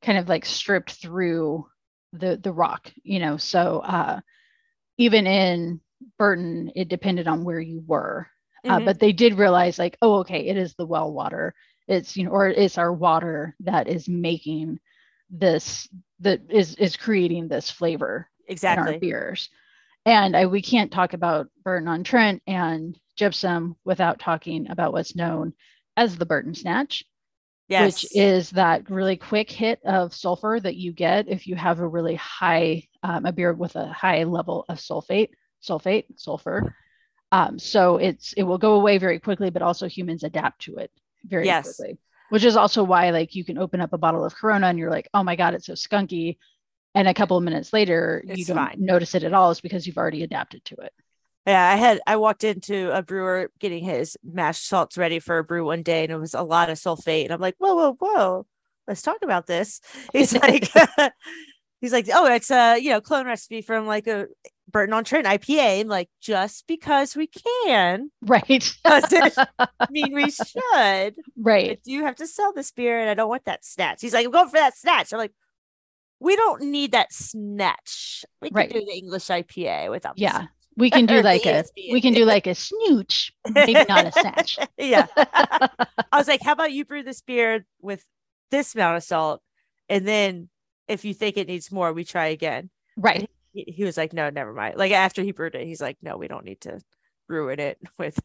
kind 0.02 0.18
of 0.18 0.28
like 0.28 0.44
stripped 0.44 0.92
through 0.92 1.66
the 2.12 2.36
the 2.36 2.52
rock, 2.52 2.92
you 3.02 3.18
know. 3.18 3.36
So 3.36 3.80
uh, 3.80 4.20
even 4.98 5.26
in 5.26 5.80
Burton, 6.18 6.70
it 6.74 6.88
depended 6.88 7.26
on 7.28 7.44
where 7.44 7.60
you 7.60 7.82
were. 7.86 8.28
Uh, 8.68 8.80
Mhm. 8.80 8.84
but 8.84 8.98
they 9.00 9.12
did 9.12 9.38
realize 9.38 9.78
like, 9.78 9.96
oh, 10.02 10.20
okay, 10.20 10.46
it 10.46 10.56
is 10.56 10.74
the 10.74 10.86
well 10.86 11.12
water. 11.12 11.54
It's 11.86 12.16
you 12.16 12.24
know, 12.24 12.30
or 12.30 12.48
it's 12.48 12.78
our 12.78 12.92
water 12.92 13.54
that 13.60 13.88
is 13.88 14.08
making 14.08 14.80
this 15.30 15.88
that 16.20 16.40
is 16.50 16.74
is 16.76 16.96
creating 16.96 17.48
this 17.48 17.70
flavor 17.70 18.28
in 18.48 18.56
our 18.78 18.98
beers. 19.00 19.48
And 20.06 20.36
I, 20.36 20.46
we 20.46 20.62
can't 20.62 20.92
talk 20.92 21.14
about 21.14 21.48
Burton 21.62 21.88
on 21.88 22.04
Trent 22.04 22.42
and 22.46 22.98
gypsum 23.16 23.76
without 23.84 24.18
talking 24.18 24.70
about 24.70 24.92
what's 24.92 25.16
known 25.16 25.54
as 25.96 26.16
the 26.16 26.26
Burton 26.26 26.54
Snatch, 26.54 27.04
Yes. 27.68 28.02
which 28.02 28.16
is 28.16 28.50
that 28.50 28.90
really 28.90 29.16
quick 29.16 29.50
hit 29.50 29.80
of 29.84 30.14
sulfur 30.14 30.60
that 30.60 30.76
you 30.76 30.92
get 30.92 31.28
if 31.28 31.46
you 31.46 31.56
have 31.56 31.80
a 31.80 31.88
really 31.88 32.16
high, 32.16 32.86
um, 33.02 33.24
a 33.24 33.32
beer 33.32 33.54
with 33.54 33.76
a 33.76 33.86
high 33.86 34.24
level 34.24 34.66
of 34.68 34.78
sulfate, 34.78 35.30
sulfate, 35.62 36.04
sulfur. 36.16 36.74
Um, 37.32 37.58
so 37.58 37.96
it's 37.96 38.32
it 38.34 38.42
will 38.42 38.58
go 38.58 38.74
away 38.74 38.98
very 38.98 39.18
quickly, 39.18 39.50
but 39.50 39.62
also 39.62 39.88
humans 39.88 40.22
adapt 40.22 40.62
to 40.62 40.76
it 40.76 40.90
very 41.24 41.46
Yes. 41.46 41.76
quickly. 41.76 41.98
Which 42.30 42.44
is 42.44 42.56
also 42.56 42.82
why 42.82 43.10
like 43.10 43.34
you 43.34 43.44
can 43.44 43.58
open 43.58 43.80
up 43.80 43.92
a 43.92 43.98
bottle 43.98 44.24
of 44.24 44.34
Corona 44.34 44.68
and 44.68 44.78
you're 44.78 44.90
like, 44.90 45.08
oh 45.14 45.22
my 45.22 45.36
god, 45.36 45.54
it's 45.54 45.66
so 45.66 45.74
skunky, 45.74 46.38
and 46.94 47.06
a 47.08 47.14
couple 47.14 47.36
of 47.36 47.44
minutes 47.44 47.72
later 47.72 48.24
you 48.26 48.44
don't 48.44 48.56
fine. 48.56 48.76
notice 48.78 49.14
it 49.14 49.24
at 49.24 49.34
all. 49.34 49.50
It's 49.50 49.60
because 49.60 49.86
you've 49.86 49.98
already 49.98 50.22
adapted 50.22 50.64
to 50.66 50.76
it. 50.76 50.92
Yeah, 51.46 51.68
I 51.68 51.76
had 51.76 52.00
I 52.06 52.16
walked 52.16 52.42
into 52.44 52.90
a 52.96 53.02
brewer 53.02 53.50
getting 53.60 53.84
his 53.84 54.16
mashed 54.24 54.66
salts 54.66 54.96
ready 54.96 55.18
for 55.18 55.38
a 55.38 55.44
brew 55.44 55.64
one 55.66 55.82
day, 55.82 56.04
and 56.04 56.12
it 56.12 56.16
was 56.18 56.34
a 56.34 56.42
lot 56.42 56.70
of 56.70 56.78
sulfate. 56.78 57.24
And 57.24 57.32
I'm 57.32 57.40
like, 57.40 57.56
whoa, 57.58 57.74
whoa, 57.74 57.96
whoa, 58.00 58.46
let's 58.88 59.02
talk 59.02 59.18
about 59.22 59.46
this. 59.46 59.80
He's 60.12 60.32
like, 60.42 60.70
he's 61.80 61.92
like, 61.92 62.08
oh, 62.12 62.26
it's 62.32 62.50
a 62.50 62.78
you 62.78 62.90
know 62.90 63.00
clone 63.02 63.26
recipe 63.26 63.60
from 63.60 63.86
like 63.86 64.06
a 64.06 64.26
Burton 64.74 64.92
on 64.92 65.04
Trent 65.04 65.24
IPA. 65.26 65.80
I'm 65.82 65.88
like, 65.88 66.10
just 66.20 66.66
because 66.66 67.16
we 67.16 67.28
can 67.28 68.10
Right. 68.20 68.74
doesn't 68.84 69.34
mean 69.90 70.12
we 70.12 70.30
should. 70.30 70.44
I 70.74 71.12
right. 71.38 71.80
do 71.82 71.92
you 71.92 72.04
have 72.04 72.16
to 72.16 72.26
sell 72.26 72.52
this 72.52 72.72
beer, 72.72 72.98
and 73.00 73.08
I 73.08 73.14
don't 73.14 73.28
want 73.30 73.44
that 73.46 73.64
snatch. 73.64 74.02
He's 74.02 74.12
like, 74.12 74.26
I'm 74.26 74.32
going 74.32 74.48
for 74.48 74.58
that 74.58 74.76
snatch. 74.76 75.12
I'm 75.12 75.18
like, 75.20 75.32
we 76.20 76.34
don't 76.36 76.62
need 76.64 76.92
that 76.92 77.12
snatch. 77.12 78.24
We 78.42 78.48
can 78.50 78.56
Right. 78.56 78.70
do 78.72 78.80
the 78.80 78.92
English 78.96 79.28
IPA 79.28 79.90
without. 79.90 80.18
Yeah. 80.18 80.46
We 80.76 80.90
can 80.90 81.06
do 81.06 81.22
like 81.22 81.46
a 81.46 81.64
we 81.92 82.00
can 82.00 82.14
do 82.14 82.24
like 82.24 82.48
a 82.48 82.54
snooch, 82.56 83.32
maybe 83.48 83.74
not 83.88 84.06
a 84.06 84.10
snatch. 84.12 84.58
yeah. 84.76 85.06
I 85.16 85.68
was 86.18 86.26
like, 86.26 86.42
how 86.42 86.50
about 86.50 86.72
you 86.72 86.84
brew 86.84 87.04
this 87.04 87.20
beer 87.20 87.64
with 87.80 88.04
this 88.50 88.74
amount 88.74 88.96
of 88.96 89.04
salt? 89.04 89.40
And 89.88 90.04
then 90.08 90.48
if 90.88 91.04
you 91.04 91.14
think 91.14 91.36
it 91.36 91.46
needs 91.46 91.70
more, 91.70 91.92
we 91.92 92.02
try 92.02 92.26
again. 92.26 92.70
right. 92.96 93.30
He, 93.54 93.64
he 93.68 93.84
was 93.84 93.96
like, 93.96 94.12
no, 94.12 94.30
never 94.30 94.52
mind. 94.52 94.76
Like 94.76 94.92
after 94.92 95.22
he 95.22 95.32
brewed 95.32 95.54
it, 95.54 95.66
he's 95.66 95.80
like, 95.80 95.98
no, 96.02 96.18
we 96.18 96.28
don't 96.28 96.44
need 96.44 96.60
to 96.62 96.80
ruin 97.28 97.60
it 97.60 97.78
with. 97.98 98.18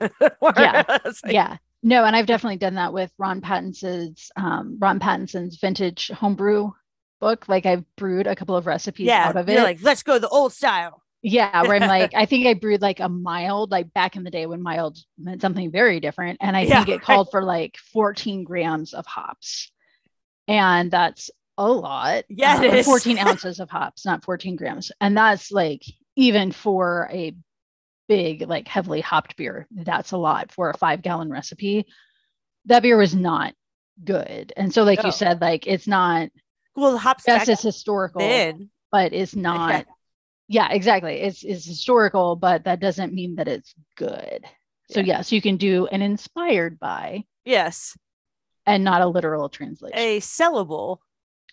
Yeah. 0.55 0.83
Like, 1.24 1.33
yeah. 1.33 1.57
No, 1.81 2.03
and 2.03 2.15
I've 2.15 2.25
definitely 2.25 2.57
done 2.57 2.75
that 2.75 2.93
with 2.93 3.12
Ron 3.17 3.41
Pattinson's 3.41 4.31
um, 4.36 4.77
Ron 4.79 5.00
Pattinson's 5.00 5.57
vintage 5.59 6.09
homebrew 6.09 6.71
book. 7.21 7.48
Like 7.48 7.65
I've 7.65 7.86
brewed 7.95 8.27
a 8.27 8.36
couple 8.36 8.55
of 8.57 8.67
recipes 8.67 9.07
Yeah. 9.07 9.27
out 9.29 9.38
of 9.38 9.48
it. 9.50 9.63
like, 9.63 9.79
let's 9.81 10.03
go 10.03 10.19
the 10.19 10.29
old 10.29 10.53
style. 10.53 11.03
Yeah, 11.21 11.63
where 11.63 11.75
I'm 11.75 11.83
like, 11.88 12.13
I 12.15 12.25
think 12.25 12.48
I 12.48 12.53
brewed 12.53 12.81
like 12.81 13.00
a 13.00 13.09
mild, 13.09 13.71
like 13.71 13.93
back 13.93 14.15
in 14.15 14.24
the 14.24 14.31
day 14.31 14.45
when 14.45 14.62
mild 14.62 14.98
meant 15.17 15.41
something 15.41 15.71
very 15.71 16.00
different. 16.00 16.39
And 16.41 16.55
I 16.55 16.62
Yeah, 16.62 16.86
think 16.86 16.89
it 16.89 17.01
right. 17.01 17.01
called 17.01 17.29
for 17.31 17.43
like 17.43 17.77
14 17.93 18.43
grams 18.43 18.93
of 18.93 19.05
hops. 19.05 19.71
And 20.48 20.91
that's 20.91 21.31
a 21.60 21.68
lot. 21.72 22.24
Yeah, 22.30 22.62
is. 22.62 22.86
14 22.86 23.18
ounces 23.20 23.60
of 23.60 23.70
hops, 23.70 24.06
not 24.06 24.24
14 24.24 24.56
grams. 24.56 24.92
And 25.01 25.16
that's 25.16 25.51
like, 25.51 25.84
even 26.16 26.51
for 26.51 27.08
a 27.12 27.36
big, 28.08 28.48
like 28.48 28.68
heavily 28.68 29.01
hopped 29.01 29.36
beer, 29.38 29.68
that's 29.72 30.12
a 30.13 30.18
lot 30.18 30.51
for 30.51 30.70
a 30.70 30.78
five 30.78 31.01
gallon 31.01 31.30
recipe. 31.30 31.86
That 32.66 32.82
beer 32.82 32.98
was 32.98 33.13
not 33.13 33.54
good. 34.04 34.54
And 34.58 34.74
so, 34.74 34.84
like 34.84 35.00
No. 35.04 35.08
you 35.08 35.12
said, 35.12 35.42
like 35.42 35.68
it's 35.68 35.88
not, 35.88 36.30
Well, 36.75 36.94
the 36.94 36.98
hops 36.98 37.25
yes, 37.28 37.48
it's 37.50 37.62
historical 37.62 38.22
then. 38.22 38.70
but 38.92 39.13
it's 39.13 39.36
not 39.36 39.86
yeah 40.51 40.70
exactly 40.72 41.13
it's 41.22 41.44
it's 41.44 41.63
historical 41.63 42.36
but 42.36 42.63
that 42.63 42.80
doesn't 42.80 43.13
mean 43.13 43.36
that 43.36 43.48
it's 43.48 43.75
good 43.96 44.44
so 44.89 45.00
Yeah. 45.00 45.18
yes 45.18 45.32
you 45.32 45.44
can 45.44 45.58
do 45.58 45.86
an 45.86 46.01
inspired 46.01 46.80
by 46.80 47.25
Yes. 47.46 47.96
and 48.66 48.84
not 48.84 49.01
a 49.01 49.08
literal 49.08 49.50
translation 49.50 49.96
A 50.00 50.20
sellable. 50.22 50.98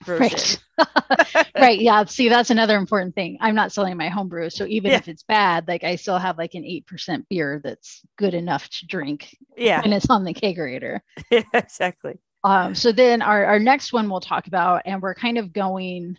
Right 0.07 0.59
right 1.59 1.81
yeah 1.81 2.05
see 2.05 2.29
that's 2.29 2.51
another 2.51 2.77
important 2.77 3.15
thing 3.15 3.39
i'm 3.41 3.55
not 3.55 3.73
selling 3.73 3.97
my 3.97 4.09
homebrew 4.09 4.51
so 4.51 4.67
even 4.67 4.91
Yeah. 4.91 4.99
if 4.99 5.09
it's 5.09 5.23
bad 5.23 5.67
like 5.69 5.85
i 5.85 5.97
still 5.97 6.19
have 6.19 6.37
like 6.37 6.55
an 6.55 6.63
8% 6.63 7.25
beer 7.31 7.61
that's 7.65 8.03
good 8.19 8.35
enough 8.35 8.69
to 8.69 8.87
drink 8.87 9.35
Yeah. 9.57 9.81
And 9.83 9.95
it's 9.95 10.11
on 10.11 10.25
the 10.25 10.35
kegerator 10.35 11.01
yeah. 11.31 11.43
Exactly. 11.55 12.19
Um, 12.45 12.75
so 12.75 12.93
then 12.93 13.23
our, 13.23 13.45
our 13.45 13.59
next 13.59 13.93
one 13.93 14.09
we'll 14.09 14.21
talk 14.21 14.47
about, 14.47 14.83
and 14.85 15.03
we're 15.03 15.15
kind 15.17 15.37
of 15.39 15.53
going 15.53 16.17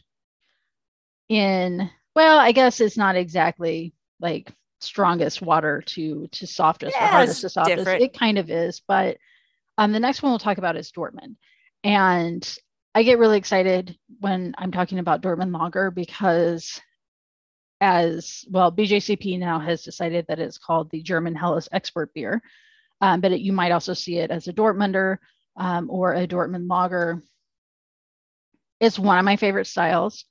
in, 1.29 1.89
well, 2.15 2.39
I 2.39 2.51
guess 2.51 2.81
it's 2.81 2.97
not 2.97 3.15
exactly 3.15 3.93
like 4.19 4.51
strongest 4.81 5.41
water 5.41 5.81
to 5.85 6.27
to 6.31 6.45
softest 6.47 6.95
or 6.95 7.07
hardest 7.07 7.41
to 7.41 7.49
softest. 7.49 7.77
different. 7.77 8.01
It 8.03 8.17
kind 8.17 8.37
of 8.37 8.49
is, 8.49 8.81
but 8.87 9.17
um, 9.77 9.91
the 9.93 9.99
next 9.99 10.21
one 10.21 10.31
we'll 10.31 10.39
talk 10.39 10.57
about 10.57 10.75
is 10.75 10.91
Dortmund. 10.91 11.35
And 11.83 12.57
I 12.97 13.03
get 13.03 13.19
really 13.19 13.37
excited 13.37 13.95
when 14.21 14.55
I'm 14.57 14.71
talking 14.71 14.97
about 14.97 15.21
Dortmund 15.21 15.55
Lager 15.55 15.91
because 15.91 16.81
as 17.79 18.43
well, 18.49 18.71
BJCP 18.71 19.37
now 19.37 19.59
has 19.59 19.83
decided 19.83 20.25
that 20.27 20.39
it's 20.39 20.57
called 20.57 20.89
the 20.89 21.03
German 21.03 21.35
Helles 21.35 21.69
Export 21.71 22.11
Beer. 22.15 22.41
Um, 22.99 23.21
but 23.21 23.31
it, 23.33 23.41
you 23.41 23.53
might 23.53 23.71
also 23.71 23.93
see 23.93 24.17
it 24.17 24.31
as 24.31 24.47
a 24.47 24.51
Dortmunder 24.51 25.19
um, 25.57 25.91
or 25.91 26.15
a 26.15 26.25
Dortmund 26.25 26.67
Lager. 26.67 27.21
It's 28.79 28.97
one 28.97 29.19
of 29.19 29.25
my 29.25 29.35
favorite 29.35 29.67
styles. 29.67 30.25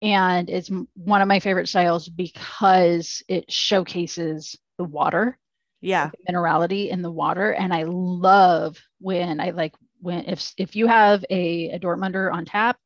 And 0.00 0.48
it's 0.48 0.70
one 0.94 1.22
of 1.22 1.26
my 1.26 1.40
favorite 1.40 1.68
styles 1.68 2.08
because 2.08 3.20
it 3.26 3.50
showcases 3.50 4.56
the 4.78 4.84
water 4.84 5.36
Yeah. 5.80 6.12
minerality 6.30 6.88
in 6.88 7.02
the 7.02 7.10
water 7.10 7.52
and 7.52 7.72
i 7.72 7.82
love 7.84 8.78
when 9.00 9.40
i 9.40 9.50
like 9.50 9.74
when 10.00 10.24
if 10.26 10.52
if 10.56 10.76
you 10.76 10.86
have 10.86 11.24
a, 11.30 11.70
a 11.70 11.78
dortmunder 11.78 12.32
on 12.32 12.44
tap 12.44 12.78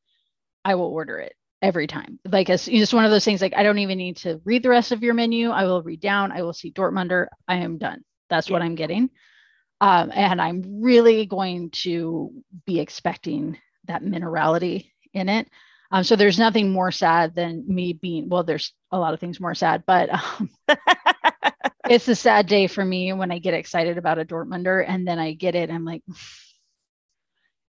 i 0.65 0.75
will 0.75 0.87
order 0.87 1.19
it 1.19 1.35
every 1.63 1.87
time. 1.87 2.19
Like 2.25 2.51
it's 2.51 2.67
just 2.67 2.93
one 2.93 3.05
of 3.05 3.13
those 3.13 3.25
things 3.25 3.41
like 3.41 3.55
i 3.57 3.63
don't 3.63 3.79
even 3.79 3.99
need 3.99 4.17
to 4.19 4.41
read 4.45 4.65
the 4.65 4.69
rest 4.69 4.91
of 4.93 5.03
your 5.03 5.15
menu. 5.15 5.51
I 5.51 5.65
will 5.65 5.83
read 5.83 6.01
down. 6.01 6.33
I 6.33 6.43
will 6.43 6.53
see 6.53 6.73
dortmunder. 6.73 7.29
I 7.47 7.57
am 7.59 7.79
done. 7.79 8.03
That's 8.31 8.51
what 8.51 8.63
i'm 8.63 8.75
getting. 8.75 9.11
Um, 9.81 10.13
and 10.15 10.41
i'm 10.41 10.83
really 10.83 11.27
going 11.27 11.71
to 11.85 12.33
be 12.67 12.81
expecting 12.81 13.59
that 13.87 14.03
minerality 14.03 14.91
in 15.15 15.29
it. 15.29 15.49
Um, 15.91 16.05
so 16.05 16.17
there's 16.17 16.39
nothing 16.39 16.71
more 16.73 16.91
sad 16.93 17.35
than 17.35 17.65
me 17.69 17.93
being 17.93 18.29
well 18.29 18.45
there's 18.45 18.73
a 18.91 18.99
lot 18.99 19.15
of 19.15 19.21
things 19.21 19.41
more 19.41 19.55
sad 19.55 19.85
but 19.87 20.11
um, 20.11 20.51
it's 21.89 22.09
a 22.09 22.15
sad 22.15 22.47
day 22.47 22.67
for 22.67 22.85
me 22.85 23.13
when 23.13 23.31
I 23.31 23.39
get 23.39 23.55
excited 23.55 23.99
about 23.99 24.19
a 24.19 24.25
Dortmunder 24.25 24.85
and 24.87 25.07
then 25.07 25.19
I 25.19 25.33
get 25.35 25.55
it. 25.55 25.71
I'm 25.71 25.85
like, 25.85 26.03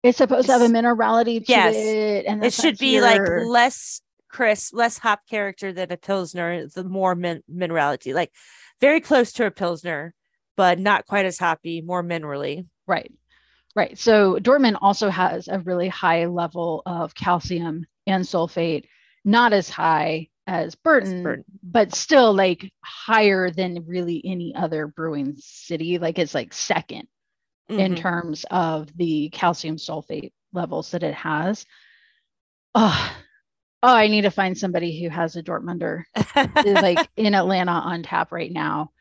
it's 0.03 0.17
supposed 0.17 0.47
to 0.47 0.53
have 0.53 0.61
a 0.61 0.65
minerality 0.67 1.39
to 1.45 1.51
Yes. 1.51 1.75
it, 1.75 2.25
and 2.25 2.43
it 2.43 2.53
should 2.53 2.77
be 2.77 3.01
like 3.01 3.21
less 3.45 4.01
crisp, 4.29 4.73
less 4.73 4.97
hop 4.97 5.21
character 5.29 5.71
than 5.73 5.91
a 5.91 5.97
pilsner. 5.97 6.67
The 6.67 6.83
more 6.83 7.15
min- 7.15 7.43
minerality, 7.51 8.13
like 8.13 8.31
very 8.79 9.01
close 9.01 9.31
to 9.33 9.45
a 9.45 9.51
pilsner, 9.51 10.13
but 10.57 10.79
not 10.79 11.05
quite 11.05 11.25
as 11.25 11.37
hoppy, 11.37 11.81
more 11.81 12.03
minerally. 12.03 12.65
right, 12.87 13.11
right. 13.75 13.97
So 13.97 14.37
Dortmund 14.39 14.77
also 14.81 15.09
has 15.09 15.47
a 15.47 15.59
really 15.59 15.87
high 15.87 16.25
level 16.25 16.81
of 16.85 17.13
calcium 17.15 17.85
and 18.07 18.23
sulfate, 18.23 18.85
not 19.23 19.53
as 19.53 19.69
high 19.69 20.29
as 20.47 20.73
Burton, 20.75 21.21
Burton. 21.23 21.45
but 21.61 21.93
still 21.93 22.33
like 22.33 22.73
higher 22.83 23.51
than 23.51 23.85
really 23.85 24.21
any 24.25 24.55
other 24.55 24.87
brewing 24.87 25.35
city. 25.37 25.99
Like 25.99 26.17
it's 26.17 26.33
like 26.33 26.51
second 26.53 27.07
in 27.79 27.93
Mhm. 27.93 27.97
terms 27.97 28.45
of 28.51 28.95
the 28.97 29.29
calcium 29.29 29.77
sulfate 29.77 30.31
levels 30.53 30.91
that 30.91 31.03
it 31.03 31.13
has. 31.13 31.65
Oh, 32.75 33.11
oh, 33.83 33.95
I 33.95 34.07
need 34.07 34.21
to 34.21 34.31
find 34.31 34.57
somebody 34.57 35.01
who 35.01 35.09
has 35.09 35.35
a 35.35 35.43
Dortmunder 35.43 36.03
like 36.65 37.09
in 37.17 37.35
Atlanta 37.35 37.71
on 37.71 38.03
tap 38.03 38.31
right 38.31 38.51
now. 38.51 38.91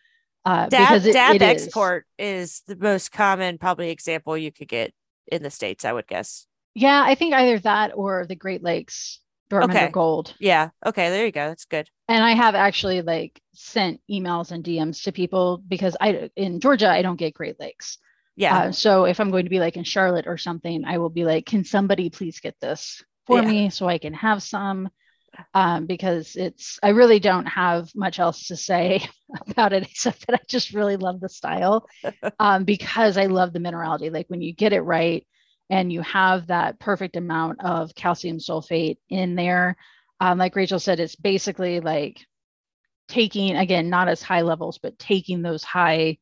Uh, 0.44 0.66
Dab, 0.68 0.88
because 0.88 1.06
it, 1.06 1.12
Dab 1.12 1.36
it 1.36 1.42
export 1.42 2.06
is. 2.18 2.26
is 2.26 2.62
the 2.66 2.76
most 2.76 3.12
common 3.12 3.58
probably 3.58 3.90
example 3.90 4.36
you 4.36 4.50
could 4.50 4.68
get 4.68 4.92
in 5.30 5.42
the 5.42 5.50
states, 5.50 5.84
I 5.84 5.92
would 5.92 6.06
guess. 6.06 6.46
Yeah, 6.74 7.02
I 7.04 7.14
think 7.14 7.34
either 7.34 7.58
that 7.60 7.92
or 7.94 8.26
the 8.26 8.36
Great 8.36 8.62
Lakes 8.62 9.20
Dortmunder 9.50 9.70
okay. 9.70 9.88
Gold. 9.88 10.34
Yeah. 10.38 10.70
Okay. 10.86 11.10
There 11.10 11.26
you 11.26 11.32
go. 11.32 11.48
That's 11.48 11.64
good. 11.64 11.88
And 12.08 12.24
I 12.24 12.32
have 12.32 12.54
actually 12.54 13.02
like 13.02 13.40
sent 13.54 14.00
emails 14.10 14.50
and 14.50 14.64
DMs 14.64 15.02
to 15.04 15.12
people 15.12 15.62
because 15.68 15.96
I 16.00 16.30
in 16.36 16.60
Georgia 16.60 16.88
I 16.88 17.02
don't 17.02 17.16
get 17.16 17.34
Great 17.34 17.60
Lakes. 17.60 17.98
Yeah. 18.40 18.58
Uh, 18.58 18.72
so 18.72 19.04
if 19.04 19.20
I'm 19.20 19.30
going 19.30 19.44
to 19.44 19.50
be 19.50 19.60
like 19.60 19.76
in 19.76 19.84
Charlotte 19.84 20.26
or 20.26 20.38
something, 20.38 20.86
I 20.86 20.96
will 20.96 21.10
be 21.10 21.26
like, 21.26 21.44
can 21.44 21.62
somebody 21.62 22.08
please 22.08 22.40
get 22.40 22.58
this 22.58 23.04
for 23.26 23.42
yeah. 23.42 23.46
me 23.46 23.70
so 23.70 23.86
I 23.86 23.98
can 23.98 24.14
have 24.14 24.42
some? 24.42 24.88
Um, 25.52 25.84
because 25.84 26.36
it's 26.36 26.78
I 26.82 26.88
really 26.88 27.20
don't 27.20 27.44
have 27.44 27.94
much 27.94 28.18
else 28.18 28.46
to 28.46 28.56
say 28.56 29.06
about 29.48 29.74
it 29.74 29.82
except 29.82 30.26
that 30.26 30.36
I 30.36 30.40
just 30.48 30.72
really 30.72 30.96
love 30.96 31.20
the 31.20 31.28
style 31.28 31.86
um, 32.40 32.64
because 32.64 33.18
I 33.18 33.26
love 33.26 33.52
the 33.52 33.58
minerality. 33.58 34.10
Like 34.10 34.26
when 34.28 34.40
you 34.40 34.54
get 34.54 34.72
it 34.72 34.80
right 34.80 35.26
and 35.68 35.92
you 35.92 36.00
have 36.00 36.46
that 36.46 36.80
perfect 36.80 37.16
amount 37.16 37.62
of 37.62 37.94
calcium 37.94 38.38
sulfate 38.38 38.96
in 39.10 39.34
there, 39.34 39.76
um, 40.18 40.38
like 40.38 40.56
Rachel 40.56 40.80
said, 40.80 40.98
it's 40.98 41.14
basically 41.14 41.80
like 41.80 42.24
taking 43.06 43.54
again 43.54 43.90
not 43.90 44.08
as 44.08 44.22
high 44.22 44.42
levels, 44.42 44.78
but 44.78 44.98
taking 44.98 45.42
those 45.42 45.62
high 45.62 46.16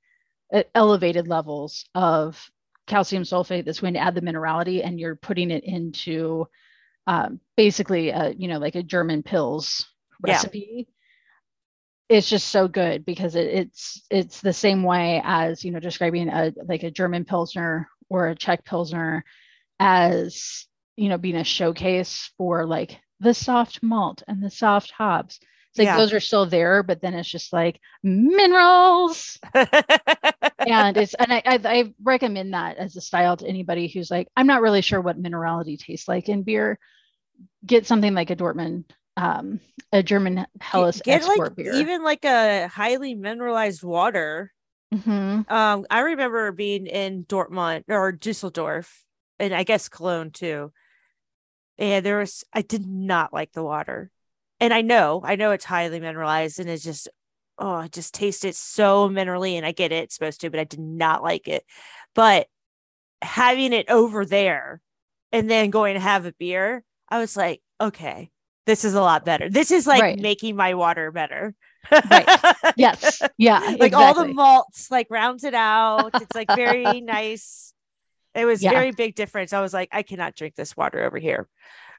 elevated 0.75 1.29
levels 1.29 1.85
of 1.95 2.51
calcium 2.87 3.23
sulfate 3.23 3.65
that's 3.65 3.81
going 3.81 3.95
to 3.95 4.01
add 4.01 4.15
the 4.15 4.23
minerality 4.23 4.85
and 4.85 4.99
you're 4.99 5.17
putting 5.17 5.51
it 5.51 5.63
into 5.65 6.47
um, 7.07 7.41
basically 7.57 8.11
a, 8.11 8.31
you 8.31 8.49
know 8.49 8.59
like 8.59 8.75
a 8.75 8.83
german 8.83 9.23
pils 9.23 9.85
recipe 10.23 10.89
yeah. 10.89 12.17
it's 12.17 12.29
just 12.29 12.49
so 12.49 12.67
good 12.67 13.05
because 13.05 13.35
it, 13.35 13.47
it's 13.47 14.03
it's 14.11 14.41
the 14.41 14.53
same 14.53 14.83
way 14.83 15.21
as 15.25 15.65
you 15.65 15.71
know 15.71 15.81
describing 15.81 16.29
a 16.29 16.53
like 16.67 16.83
a 16.83 16.91
german 16.91 17.25
pilsner 17.25 17.89
or 18.09 18.29
a 18.29 18.35
czech 18.35 18.65
pilsner 18.65 19.25
as 19.79 20.67
you 20.97 21.09
know 21.09 21.19
being 21.19 21.37
a 21.37 21.45
showcase 21.45 22.31
for 22.39 22.67
like 22.67 22.99
the 23.21 23.35
soft 23.35 23.83
malt 23.83 24.23
and 24.27 24.43
the 24.43 24.51
soft 24.51 24.91
hops 24.91 25.41
like 25.79 25.87
yeah. 25.87 25.97
those 25.97 26.13
are 26.13 26.21
still 26.21 26.47
there, 26.47 26.83
but 26.83 27.01
then 27.01 27.15
it's 27.15 27.29
just 27.29 27.53
like 27.53 27.81
minerals. 28.03 29.39
and 29.55 30.97
it's 30.97 31.15
and 31.15 31.33
I, 31.33 31.43
I, 31.45 31.61
I 31.65 31.95
recommend 32.03 32.55
that 32.55 32.77
as 32.77 32.97
a 32.97 33.01
style 33.01 33.37
to 33.37 33.47
anybody 33.47 33.89
who's 33.89 34.11
like, 34.11 34.29
I'm 34.37 34.47
not 34.47 34.63
really 34.63 34.83
sure 34.83 35.01
what 35.01 35.21
minerality 35.21 35.79
tastes 35.79 36.09
like 36.09 36.29
in 36.29 36.43
beer. 36.43 36.79
Get 37.65 37.87
something 37.87 38.15
like 38.15 38.31
a 38.31 38.37
Dortmund, 38.37 38.85
um, 39.17 39.61
a 39.93 40.03
German 40.03 40.47
Helles 40.61 41.01
get, 41.03 41.23
get 41.23 41.39
like 41.39 41.55
beer. 41.55 41.75
even 41.75 42.03
like 42.03 42.25
a 42.25 42.69
highly 42.69 43.15
mineralized 43.15 43.83
water. 43.83 44.53
Mm-hmm. 44.95 45.53
Um, 45.53 45.87
I 45.91 46.01
remember 46.01 46.51
being 46.53 46.87
in 46.87 47.25
Dortmund 47.25 47.85
or 47.89 48.13
Dusseldorf, 48.13 49.05
and 49.39 49.55
I 49.55 49.65
guess 49.65 49.89
Cologne 49.89 50.31
too. 50.31 50.73
And 51.79 52.05
there 52.05 52.19
was 52.19 52.45
I 52.53 52.63
did 52.63 52.87
not 52.87 53.33
like 53.33 53.53
the 53.53 53.63
water 53.63 54.11
and 54.61 54.73
I 54.75 54.83
know, 54.83 55.21
I 55.25 55.37
know 55.37 55.53
it's 55.53 55.65
highly 55.65 56.01
mineralized 56.01 56.59
and 56.59 56.69
it's 56.69 56.85
just, 56.85 57.09
oh, 57.59 57.75
I 57.75 57.89
just 57.89 58.15
taste 58.15 58.45
it 58.45 58.55
so 58.57 59.09
minerally. 59.09 59.55
And 59.55 59.65
I 59.67 59.73
get 59.73 59.93
it, 59.93 60.05
it's 60.05 60.15
supposed 60.15 60.41
to, 60.41 60.51
but 60.51 60.61
I 60.61 60.65
did 60.65 60.81
not 60.81 61.23
like 61.23 61.49
it. 61.49 61.65
But 62.15 62.49
having 63.23 63.73
it 63.73 63.89
over 63.89 64.25
there 64.25 64.81
and 65.33 65.51
then 65.51 65.71
going 65.71 65.95
to 65.95 66.01
have 66.01 66.27
a 66.27 66.33
beer, 66.33 66.85
I 67.09 67.19
was 67.19 67.37
like, 67.37 67.63
okay, 67.81 68.31
this 68.67 68.85
is 68.85 68.95
a 68.95 69.01
lot 69.01 69.25
better. 69.25 69.49
This 69.49 69.71
is 69.71 69.87
like 69.87 70.03
right. 70.03 70.19
making 70.19 70.57
my 70.57 70.75
water 70.75 71.11
better. 71.11 71.55
right. 71.91 72.55
Yes. 72.77 73.23
Yeah. 73.39 73.61
like 73.61 73.93
exactly. 73.93 73.95
all 73.95 74.15
the 74.15 74.35
malts 74.35 74.91
like 74.91 75.07
rounds 75.11 75.45
it 75.45 75.55
out. 75.55 76.11
It's 76.21 76.35
like 76.35 76.49
very 76.55 77.01
nice. 77.01 77.73
It 78.35 78.45
was 78.45 78.63
yeah. 78.63 78.71
very 78.71 78.91
big 78.91 79.15
difference. 79.15 79.53
I 79.53 79.61
was 79.61 79.73
like, 79.73 79.89
I 79.93 80.03
cannot 80.03 80.35
drink 80.35 80.55
this 80.55 80.77
water 80.77 81.03
over 81.03 81.19
here. 81.19 81.49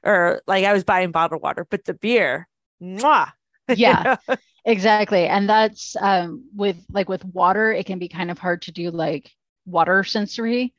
Or 0.04 0.42
like 0.46 0.64
I 0.64 0.72
was 0.72 0.84
buying 0.84 1.10
bottled 1.10 1.42
water, 1.42 1.66
but 1.68 1.84
the 1.84 1.94
beer, 1.94 2.48
mwah. 2.82 3.30
yeah 3.76 4.16
exactly 4.64 5.26
and 5.26 5.48
that's 5.48 5.96
um 6.00 6.44
with 6.54 6.76
like 6.90 7.08
with 7.08 7.24
water 7.24 7.72
it 7.72 7.86
can 7.86 7.98
be 7.98 8.08
kind 8.08 8.30
of 8.30 8.38
hard 8.38 8.62
to 8.62 8.72
do 8.72 8.90
like 8.90 9.30
water 9.64 10.02
sensory 10.02 10.74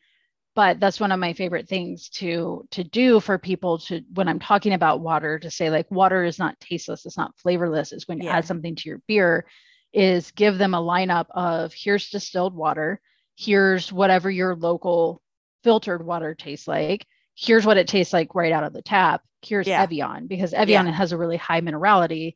but 0.53 0.79
that's 0.79 0.99
one 0.99 1.11
of 1.11 1.19
my 1.19 1.33
favorite 1.33 1.67
things 1.67 2.09
to 2.09 2.67
to 2.71 2.83
do 2.83 3.19
for 3.19 3.37
people 3.37 3.79
to 3.79 4.01
when 4.13 4.27
i'm 4.27 4.39
talking 4.39 4.73
about 4.73 4.99
water 4.99 5.39
to 5.39 5.49
say 5.49 5.69
like 5.69 5.89
water 5.89 6.23
is 6.23 6.37
not 6.37 6.59
tasteless 6.59 7.05
it's 7.05 7.17
not 7.17 7.37
flavorless 7.37 7.91
it's 7.91 8.05
going 8.05 8.19
to 8.19 8.25
yeah. 8.25 8.37
add 8.37 8.45
something 8.45 8.75
to 8.75 8.89
your 8.89 9.01
beer 9.07 9.45
is 9.93 10.31
give 10.31 10.57
them 10.57 10.73
a 10.73 10.81
lineup 10.81 11.25
of 11.31 11.73
here's 11.73 12.09
distilled 12.09 12.55
water 12.55 12.99
here's 13.37 13.91
whatever 13.91 14.29
your 14.29 14.55
local 14.55 15.21
filtered 15.63 16.05
water 16.05 16.35
tastes 16.35 16.67
like 16.67 17.05
here's 17.35 17.65
what 17.65 17.77
it 17.77 17.87
tastes 17.87 18.13
like 18.13 18.35
right 18.35 18.51
out 18.51 18.63
of 18.63 18.73
the 18.73 18.81
tap 18.81 19.21
here's 19.41 19.67
yeah. 19.67 19.83
Evian 19.83 20.27
because 20.27 20.53
Evian 20.53 20.85
yeah. 20.85 20.91
has 20.91 21.11
a 21.11 21.17
really 21.17 21.37
high 21.37 21.61
minerality. 21.61 22.35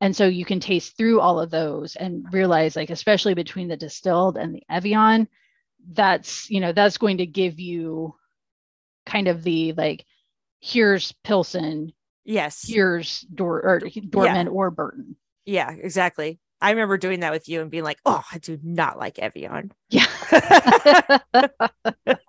And 0.00 0.14
so 0.14 0.26
you 0.26 0.44
can 0.44 0.60
taste 0.60 0.96
through 0.96 1.20
all 1.20 1.40
of 1.40 1.50
those 1.50 1.96
and 1.96 2.26
realize, 2.32 2.76
like, 2.76 2.90
especially 2.90 3.34
between 3.34 3.68
the 3.68 3.76
distilled 3.76 4.36
and 4.36 4.54
the 4.54 4.62
Evian, 4.68 5.28
that's, 5.92 6.50
you 6.50 6.60
know, 6.60 6.72
that's 6.72 6.98
going 6.98 7.18
to 7.18 7.26
give 7.26 7.58
you 7.58 8.14
kind 9.06 9.28
of 9.28 9.42
the 9.42 9.72
like, 9.72 10.04
here's 10.60 11.12
Pilsen. 11.24 11.92
Yes. 12.24 12.64
Here's 12.66 13.20
Dor- 13.20 13.64
or 13.64 13.80
Dortmund 13.80 14.44
yeah. 14.44 14.50
or 14.50 14.70
Burton. 14.70 15.16
Yeah, 15.46 15.70
exactly. 15.70 16.40
I 16.60 16.70
remember 16.70 16.98
doing 16.98 17.20
that 17.20 17.32
with 17.32 17.48
you 17.48 17.60
and 17.60 17.70
being 17.70 17.84
like, 17.84 17.98
oh, 18.04 18.22
I 18.32 18.38
do 18.38 18.58
not 18.62 18.98
like 18.98 19.18
Evian. 19.18 19.72
Yeah. 19.90 20.06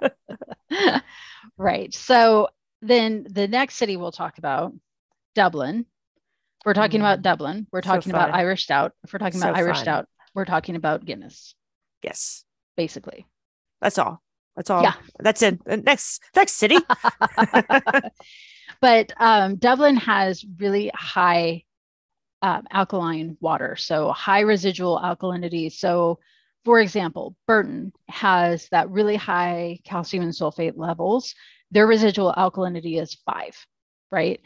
right. 1.58 1.94
So 1.94 2.50
then 2.82 3.26
the 3.30 3.48
next 3.48 3.76
city 3.76 3.98
we'll 3.98 4.12
talk 4.12 4.38
about, 4.38 4.74
Dublin. 5.36 5.86
We're 6.66 6.74
talking 6.74 7.00
mm. 7.00 7.04
about 7.04 7.22
Dublin. 7.22 7.68
We're 7.72 7.82
talking 7.82 8.12
so 8.12 8.18
about 8.18 8.34
Irish 8.34 8.64
Stout. 8.64 8.94
If 9.04 9.14
we're 9.14 9.20
talking 9.20 9.40
so 9.40 9.50
about 9.50 9.60
Irish 9.60 9.78
fun. 9.78 9.84
Stout, 9.84 10.06
we're 10.34 10.46
talking 10.46 10.76
about 10.76 11.06
Guinness. 11.06 11.56
Yes. 12.04 12.44
Basically. 12.76 13.26
That's 13.82 13.98
all. 13.98 14.22
That's 14.56 14.70
all. 14.70 14.82
Yeah. 14.82 14.94
That's 15.20 15.42
it. 15.42 15.60
Next 15.66 16.22
next 16.36 16.54
city. 16.54 16.78
but 18.82 19.14
um, 19.18 19.56
Dublin 19.58 19.98
has 19.98 20.44
really 20.58 20.92
high 20.94 21.64
um, 22.42 22.64
alkaline 22.72 23.38
water, 23.40 23.76
so 23.76 24.12
high 24.12 24.42
residual 24.42 25.00
alkalinity. 25.00 25.72
So, 25.72 26.20
for 26.68 26.82
example, 26.82 27.34
Burton 27.48 27.94
has 28.10 28.68
that 28.72 28.90
really 28.90 29.16
high 29.16 29.80
calcium 29.86 30.24
and 30.24 30.34
sulfate 30.34 30.74
levels 30.76 31.34
their 31.72 31.88
residual 31.88 32.34
alkalinity 32.38 33.02
is 33.02 33.14
five, 33.26 33.56
right? 34.12 34.42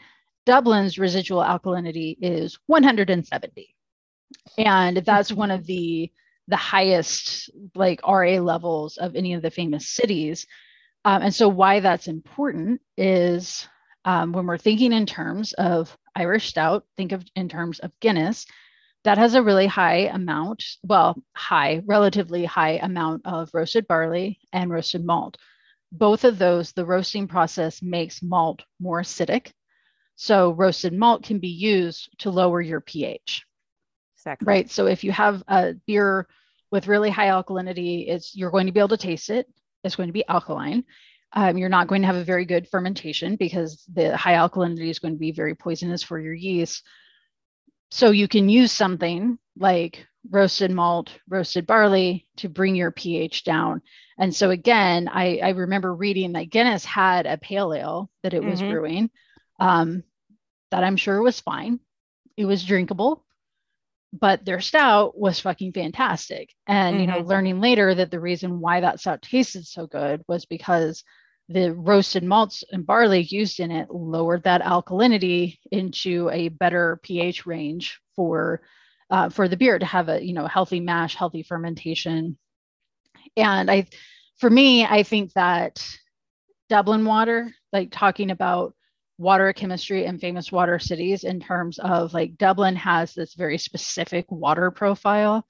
Dublin's 0.46 1.00
residual 1.00 1.42
alkalinity 1.42 2.16
is 2.20 2.60
170. 2.66 3.74
And 4.56 4.96
that's 4.98 5.32
one 5.42 5.50
of 5.50 5.66
the 5.66 6.12
the 6.46 6.56
highest 6.56 7.50
like 7.74 8.06
RA 8.06 8.38
levels 8.38 8.98
of 8.98 9.16
any 9.16 9.34
of 9.34 9.42
the 9.42 9.50
famous 9.50 9.88
cities. 9.88 10.46
Um, 11.04 11.22
and 11.22 11.34
so 11.34 11.48
why 11.48 11.80
that's 11.80 12.06
important 12.06 12.80
is 12.96 13.66
um, 14.04 14.32
when 14.32 14.46
we're 14.46 14.58
thinking 14.58 14.92
in 14.92 15.06
terms 15.06 15.54
of 15.54 15.96
Irish 16.14 16.48
stout, 16.48 16.84
think 16.96 17.10
of 17.10 17.24
in 17.34 17.48
terms 17.48 17.80
of 17.80 17.98
Guinness, 17.98 18.46
that 19.04 19.18
has 19.18 19.34
a 19.34 19.42
really 19.42 19.66
high 19.66 20.10
amount, 20.12 20.64
well, 20.84 21.20
high, 21.34 21.82
relatively 21.86 22.44
high 22.44 22.78
amount 22.82 23.22
of 23.24 23.50
roasted 23.52 23.86
barley 23.88 24.38
and 24.52 24.70
roasted 24.70 25.04
malt 25.04 25.36
both 25.92 26.24
of 26.24 26.38
those, 26.38 26.72
the 26.72 26.86
roasting 26.86 27.28
process 27.28 27.82
makes 27.82 28.22
malt 28.22 28.62
more 28.80 29.02
acidic. 29.02 29.52
So 30.16 30.52
roasted 30.52 30.94
malt 30.94 31.22
can 31.22 31.38
be 31.38 31.48
used 31.48 32.08
to 32.20 32.30
lower 32.30 32.60
your 32.60 32.80
pH. 32.80 33.44
Exactly. 34.16 34.46
Right. 34.46 34.70
So 34.70 34.86
if 34.86 35.04
you 35.04 35.12
have 35.12 35.42
a 35.48 35.74
beer 35.86 36.26
with 36.70 36.88
really 36.88 37.10
high 37.10 37.28
alkalinity, 37.28 38.08
it's 38.08 38.34
you're 38.34 38.50
going 38.50 38.66
to 38.66 38.72
be 38.72 38.80
able 38.80 38.88
to 38.88 38.96
taste 38.96 39.28
it. 39.30 39.46
It's 39.84 39.96
going 39.96 40.08
to 40.08 40.14
be 40.14 40.26
alkaline. 40.28 40.84
Um, 41.34 41.58
you're 41.58 41.68
not 41.68 41.88
going 41.88 42.02
to 42.02 42.06
have 42.06 42.16
a 42.16 42.24
very 42.24 42.44
good 42.44 42.68
fermentation 42.68 43.36
because 43.36 43.84
the 43.92 44.16
high 44.16 44.34
alkalinity 44.34 44.88
is 44.88 44.98
going 44.98 45.14
to 45.14 45.20
be 45.20 45.32
very 45.32 45.54
poisonous 45.54 46.02
for 46.02 46.18
your 46.18 46.34
yeast. 46.34 46.84
So 47.94 48.10
you 48.10 48.26
can 48.26 48.48
use 48.48 48.72
something 48.72 49.38
like 49.54 50.06
roasted 50.30 50.70
malt, 50.70 51.10
roasted 51.28 51.66
barley 51.66 52.26
to 52.38 52.48
bring 52.48 52.74
your 52.74 52.90
pH 52.90 53.44
down. 53.44 53.82
And 54.18 54.34
so 54.34 54.48
again, 54.48 55.10
I, 55.12 55.40
I 55.42 55.50
remember 55.50 55.94
reading 55.94 56.32
that 56.32 56.48
Guinness 56.48 56.86
had 56.86 57.26
a 57.26 57.36
pale 57.36 57.74
ale 57.74 58.10
that 58.22 58.32
it 58.32 58.40
mm-hmm. 58.40 58.50
was 58.50 58.62
brewing 58.62 59.10
um, 59.60 60.04
that 60.70 60.82
I'm 60.82 60.96
sure 60.96 61.20
was 61.20 61.40
fine. 61.40 61.80
It 62.38 62.46
was 62.46 62.64
drinkable, 62.64 63.26
but 64.10 64.42
their 64.42 64.60
stout 64.62 65.18
was 65.18 65.40
fucking 65.40 65.74
fantastic. 65.74 66.48
And 66.66 66.94
mm-hmm. 66.94 67.00
you 67.02 67.06
know, 67.08 67.18
mm-hmm. 67.18 67.28
learning 67.28 67.60
later 67.60 67.94
that 67.94 68.10
the 68.10 68.20
reason 68.20 68.58
why 68.58 68.80
that 68.80 69.00
stout 69.00 69.20
tasted 69.20 69.66
so 69.66 69.86
good 69.86 70.22
was 70.26 70.46
because 70.46 71.04
the 71.52 71.72
roasted 71.72 72.24
malts 72.24 72.64
and 72.72 72.86
barley 72.86 73.22
used 73.22 73.60
in 73.60 73.70
it 73.70 73.90
lowered 73.90 74.42
that 74.44 74.62
alkalinity 74.62 75.58
into 75.70 76.28
a 76.30 76.48
better 76.48 76.98
pH 77.02 77.46
range 77.46 78.00
for 78.16 78.62
uh, 79.12 79.28
for 79.28 79.46
the 79.46 79.58
beer 79.58 79.78
to 79.78 79.86
have 79.86 80.08
a 80.08 80.24
you 80.24 80.32
know 80.32 80.46
healthy 80.46 80.80
mash, 80.80 81.14
healthy 81.14 81.42
fermentation. 81.42 82.38
And 83.36 83.70
I, 83.70 83.86
for 84.38 84.48
me, 84.48 84.84
I 84.84 85.02
think 85.02 85.34
that 85.34 85.86
Dublin 86.70 87.04
water, 87.04 87.52
like 87.72 87.90
talking 87.92 88.30
about 88.30 88.74
water 89.18 89.52
chemistry 89.52 90.06
and 90.06 90.18
famous 90.18 90.50
water 90.50 90.78
cities 90.78 91.24
in 91.24 91.40
terms 91.40 91.78
of 91.78 92.14
like 92.14 92.38
Dublin 92.38 92.74
has 92.76 93.12
this 93.12 93.34
very 93.34 93.58
specific 93.58 94.24
water 94.30 94.70
profile 94.70 95.46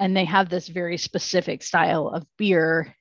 and 0.00 0.16
they 0.16 0.24
have 0.24 0.48
this 0.48 0.66
very 0.66 0.96
specific 0.96 1.62
style 1.62 2.08
of 2.08 2.24
beer 2.38 2.96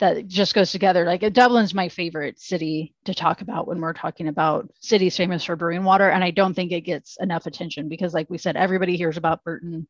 that 0.00 0.26
just 0.26 0.54
goes 0.54 0.72
together. 0.72 1.04
Like 1.04 1.20
Dublin's 1.32 1.74
my 1.74 1.88
favorite 1.88 2.40
city 2.40 2.94
to 3.04 3.14
talk 3.14 3.42
about 3.42 3.68
when 3.68 3.80
we're 3.80 3.92
talking 3.92 4.28
about 4.28 4.70
cities 4.80 5.16
famous 5.16 5.44
for 5.44 5.56
brewing 5.56 5.84
water. 5.84 6.08
And 6.08 6.24
I 6.24 6.30
don't 6.30 6.54
think 6.54 6.72
it 6.72 6.80
gets 6.80 7.16
enough 7.20 7.46
attention 7.46 7.88
because, 7.88 8.14
like 8.14 8.28
we 8.28 8.38
said, 8.38 8.56
everybody 8.56 8.96
hears 8.96 9.16
about 9.16 9.44
Burton. 9.44 9.86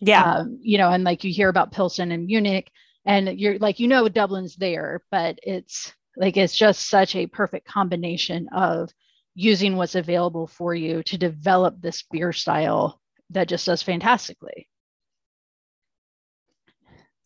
Yeah. 0.00 0.22
Um, 0.22 0.58
you 0.60 0.78
know, 0.78 0.90
and 0.90 1.02
like 1.02 1.24
you 1.24 1.32
hear 1.32 1.48
about 1.48 1.72
Pilsen 1.72 2.12
and 2.12 2.26
Munich, 2.26 2.70
and 3.06 3.38
you're 3.40 3.58
like, 3.58 3.80
you 3.80 3.88
know, 3.88 4.08
Dublin's 4.08 4.56
there, 4.56 5.02
but 5.10 5.38
it's 5.42 5.92
like 6.16 6.36
it's 6.36 6.56
just 6.56 6.88
such 6.88 7.16
a 7.16 7.26
perfect 7.26 7.66
combination 7.66 8.48
of 8.52 8.90
using 9.34 9.76
what's 9.76 9.94
available 9.94 10.46
for 10.46 10.74
you 10.74 11.02
to 11.04 11.18
develop 11.18 11.80
this 11.80 12.04
beer 12.10 12.32
style 12.32 13.00
that 13.30 13.48
just 13.48 13.66
does 13.66 13.82
fantastically. 13.82 14.68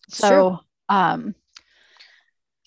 So, 0.08 0.28
sure. 0.28 0.60
um, 0.88 1.34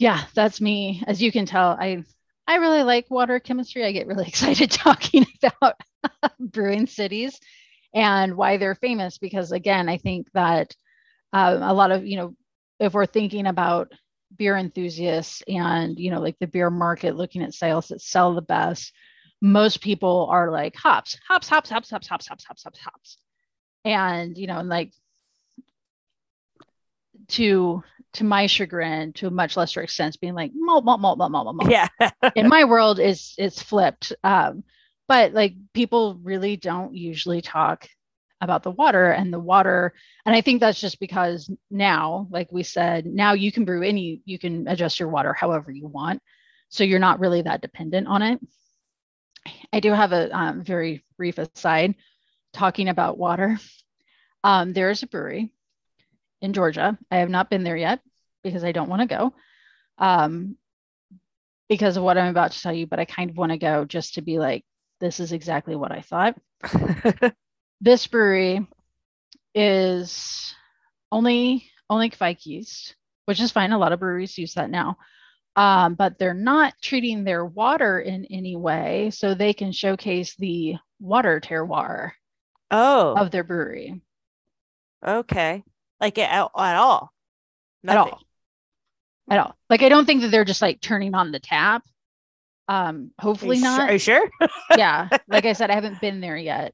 yeah, 0.01 0.23
that's 0.33 0.59
me. 0.59 1.03
As 1.05 1.21
you 1.21 1.31
can 1.31 1.45
tell, 1.45 1.77
I 1.79 2.03
I 2.47 2.55
really 2.55 2.81
like 2.81 3.11
water 3.11 3.39
chemistry. 3.39 3.85
I 3.85 3.91
get 3.91 4.07
really 4.07 4.25
excited 4.27 4.71
talking 4.71 5.27
about 5.43 5.79
brewing 6.39 6.87
cities 6.87 7.39
and 7.93 8.35
why 8.35 8.57
they're 8.57 8.73
famous 8.73 9.19
because 9.19 9.51
again, 9.51 9.87
I 9.87 9.97
think 9.97 10.27
that 10.33 10.75
uh, 11.33 11.59
a 11.61 11.73
lot 11.73 11.91
of 11.91 12.03
you 12.03 12.17
know 12.17 12.35
if 12.79 12.93
we're 12.93 13.05
thinking 13.05 13.45
about 13.45 13.91
beer 14.35 14.57
enthusiasts 14.57 15.43
and 15.47 15.99
you 15.99 16.09
know 16.09 16.19
like 16.19 16.39
the 16.39 16.47
beer 16.47 16.71
market 16.71 17.15
looking 17.15 17.43
at 17.43 17.53
sales 17.53 17.89
that 17.89 18.01
sell 18.01 18.33
the 18.33 18.41
best 18.41 18.93
most 19.39 19.81
people 19.81 20.27
are 20.31 20.49
like 20.49 20.75
hops 20.75 21.17
hops 21.27 21.49
hops 21.49 21.69
hops 21.69 21.91
hops 21.91 22.07
hops 22.07 22.27
hops 22.27 22.45
hops 22.45 22.63
hops 22.63 22.79
hops 22.79 23.17
and 23.83 24.37
you 24.37 24.47
know 24.47 24.57
and 24.57 24.69
like 24.69 24.93
to 27.27 27.83
to 28.13 28.23
my 28.23 28.45
chagrin, 28.45 29.13
to 29.13 29.27
a 29.27 29.31
much 29.31 29.55
lesser 29.55 29.81
extent, 29.81 30.19
being 30.19 30.33
like 30.33 30.51
malt, 30.53 30.83
malt, 30.83 30.99
malt, 30.99 31.17
malt, 31.17 31.31
malt, 31.31 31.55
malt. 31.55 31.71
Yeah. 31.71 31.87
in 32.35 32.49
my 32.49 32.65
world, 32.65 32.99
is 32.99 33.33
it's 33.37 33.61
flipped. 33.61 34.13
Um, 34.23 34.63
but 35.07 35.33
like 35.33 35.55
people 35.73 36.19
really 36.21 36.57
don't 36.57 36.95
usually 36.95 37.41
talk 37.41 37.87
about 38.41 38.63
the 38.63 38.71
water 38.71 39.11
and 39.11 39.31
the 39.31 39.39
water, 39.39 39.93
and 40.25 40.35
I 40.35 40.41
think 40.41 40.59
that's 40.59 40.81
just 40.81 40.99
because 40.99 41.49
now, 41.69 42.27
like 42.31 42.51
we 42.51 42.63
said, 42.63 43.05
now 43.05 43.33
you 43.33 43.51
can 43.51 43.65
brew 43.65 43.83
any, 43.83 44.21
you 44.25 44.39
can 44.39 44.67
adjust 44.67 44.99
your 44.99 45.09
water 45.09 45.33
however 45.33 45.71
you 45.71 45.87
want, 45.87 46.21
so 46.69 46.83
you're 46.83 46.99
not 46.99 47.19
really 47.19 47.43
that 47.43 47.61
dependent 47.61 48.07
on 48.07 48.21
it. 48.21 48.39
I 49.73 49.79
do 49.79 49.91
have 49.91 50.11
a 50.11 50.35
um, 50.37 50.63
very 50.63 51.03
brief 51.17 51.37
aside 51.37 51.95
talking 52.53 52.89
about 52.89 53.17
water. 53.17 53.57
Um, 54.43 54.73
there 54.73 54.89
is 54.89 55.03
a 55.03 55.07
brewery 55.07 55.51
in 56.41 56.53
Georgia. 56.53 56.97
I 57.09 57.17
have 57.17 57.29
not 57.29 57.49
been 57.49 57.63
there 57.63 57.77
yet 57.77 57.99
because 58.43 58.63
I 58.63 58.71
don't 58.71 58.89
want 58.89 59.01
to 59.01 59.15
go 59.15 59.33
um, 59.97 60.57
because 61.69 61.95
of 61.95 62.03
what 62.03 62.17
I'm 62.17 62.29
about 62.29 62.51
to 62.51 62.61
tell 62.61 62.73
you, 62.73 62.87
but 62.87 62.99
I 62.99 63.05
kind 63.05 63.29
of 63.29 63.37
want 63.37 63.51
to 63.51 63.57
go 63.57 63.85
just 63.85 64.15
to 64.15 64.21
be 64.21 64.39
like, 64.39 64.65
this 64.99 65.19
is 65.19 65.31
exactly 65.31 65.75
what 65.75 65.91
I 65.91 66.01
thought. 66.01 66.35
this 67.81 68.07
brewery 68.07 68.67
is 69.55 70.53
only 71.11 71.69
only 71.89 72.09
Kveik 72.09 72.45
yeast, 72.45 72.95
which 73.25 73.39
is 73.39 73.51
fine. 73.51 73.71
A 73.71 73.77
lot 73.77 73.93
of 73.93 73.99
breweries 73.99 74.37
use 74.37 74.53
that 74.55 74.69
now. 74.69 74.97
Um, 75.55 75.95
but 75.95 76.17
they're 76.17 76.33
not 76.33 76.73
treating 76.81 77.23
their 77.23 77.45
water 77.45 77.99
in 77.99 78.25
any 78.25 78.55
way 78.55 79.09
so 79.13 79.33
they 79.33 79.53
can 79.53 79.73
showcase 79.73 80.35
the 80.35 80.75
water 81.01 81.41
terroir 81.41 82.11
oh. 82.69 83.15
of 83.15 83.31
their 83.31 83.43
brewery. 83.43 84.01
Okay 85.05 85.63
like 86.01 86.17
at, 86.17 86.29
at 86.29 86.75
all. 86.75 87.13
Nothing. 87.83 87.99
At 87.99 88.13
all. 88.13 88.21
At 89.29 89.39
all. 89.39 89.55
Like 89.69 89.83
I 89.83 89.89
don't 89.89 90.05
think 90.05 90.21
that 90.21 90.31
they're 90.31 90.43
just 90.45 90.61
like 90.61 90.81
turning 90.81 91.15
on 91.15 91.31
the 91.31 91.39
tap. 91.39 91.83
Um, 92.67 93.11
hopefully 93.19 93.57
are 93.59 93.61
not. 93.61 93.77
Sure, 93.77 93.87
are 93.87 93.93
you 93.93 93.99
sure? 93.99 94.29
yeah. 94.77 95.09
Like 95.27 95.45
I 95.45 95.53
said, 95.53 95.71
I 95.71 95.75
haven't 95.75 96.01
been 96.01 96.19
there 96.19 96.37
yet. 96.37 96.73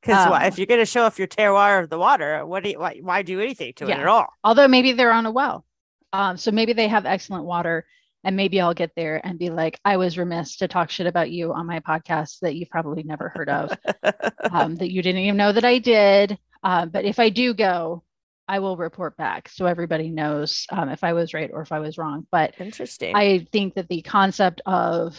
Because 0.00 0.26
um, 0.26 0.42
if 0.42 0.58
you're 0.58 0.66
going 0.66 0.80
to 0.80 0.86
show 0.86 1.04
off 1.04 1.18
your 1.18 1.28
terroir 1.28 1.82
of 1.82 1.88
the 1.88 1.98
water, 1.98 2.44
what 2.44 2.62
do 2.62 2.70
you, 2.70 2.78
why, 2.78 2.98
why 3.00 3.22
do 3.22 3.40
anything 3.40 3.72
to 3.74 3.86
yeah. 3.86 3.96
it 3.96 4.00
at 4.00 4.06
all? 4.06 4.26
Although 4.44 4.68
maybe 4.68 4.92
they're 4.92 5.12
on 5.12 5.24
a 5.24 5.30
well. 5.30 5.64
Um, 6.12 6.36
so 6.36 6.50
maybe 6.50 6.74
they 6.74 6.88
have 6.88 7.06
excellent 7.06 7.44
water 7.44 7.86
and 8.24 8.36
maybe 8.36 8.60
I'll 8.60 8.74
get 8.74 8.92
there 8.96 9.20
and 9.24 9.38
be 9.38 9.50
like, 9.50 9.78
I 9.84 9.98
was 9.98 10.18
remiss 10.18 10.56
to 10.56 10.68
talk 10.68 10.90
shit 10.90 11.06
about 11.06 11.30
you 11.30 11.52
on 11.52 11.66
my 11.66 11.80
podcast 11.80 12.40
that 12.40 12.54
you've 12.54 12.70
probably 12.70 13.02
never 13.02 13.28
heard 13.28 13.50
of, 13.50 13.70
um, 14.50 14.76
that 14.76 14.90
you 14.90 15.02
didn't 15.02 15.20
even 15.22 15.36
know 15.36 15.52
that 15.52 15.64
I 15.64 15.78
did. 15.78 16.38
Uh, 16.62 16.86
but 16.86 17.04
if 17.04 17.18
I 17.18 17.28
do 17.28 17.52
go, 17.52 18.02
I 18.46 18.58
will 18.58 18.76
report 18.76 19.16
back 19.16 19.48
so 19.48 19.66
everybody 19.66 20.10
knows 20.10 20.66
um, 20.70 20.88
if 20.88 21.02
I 21.02 21.12
was 21.14 21.32
right 21.32 21.50
or 21.52 21.62
if 21.62 21.72
I 21.72 21.80
was 21.80 21.96
wrong. 21.96 22.26
But 22.30 22.54
interesting. 22.58 23.14
I 23.16 23.46
think 23.52 23.74
that 23.74 23.88
the 23.88 24.02
concept 24.02 24.60
of 24.66 25.18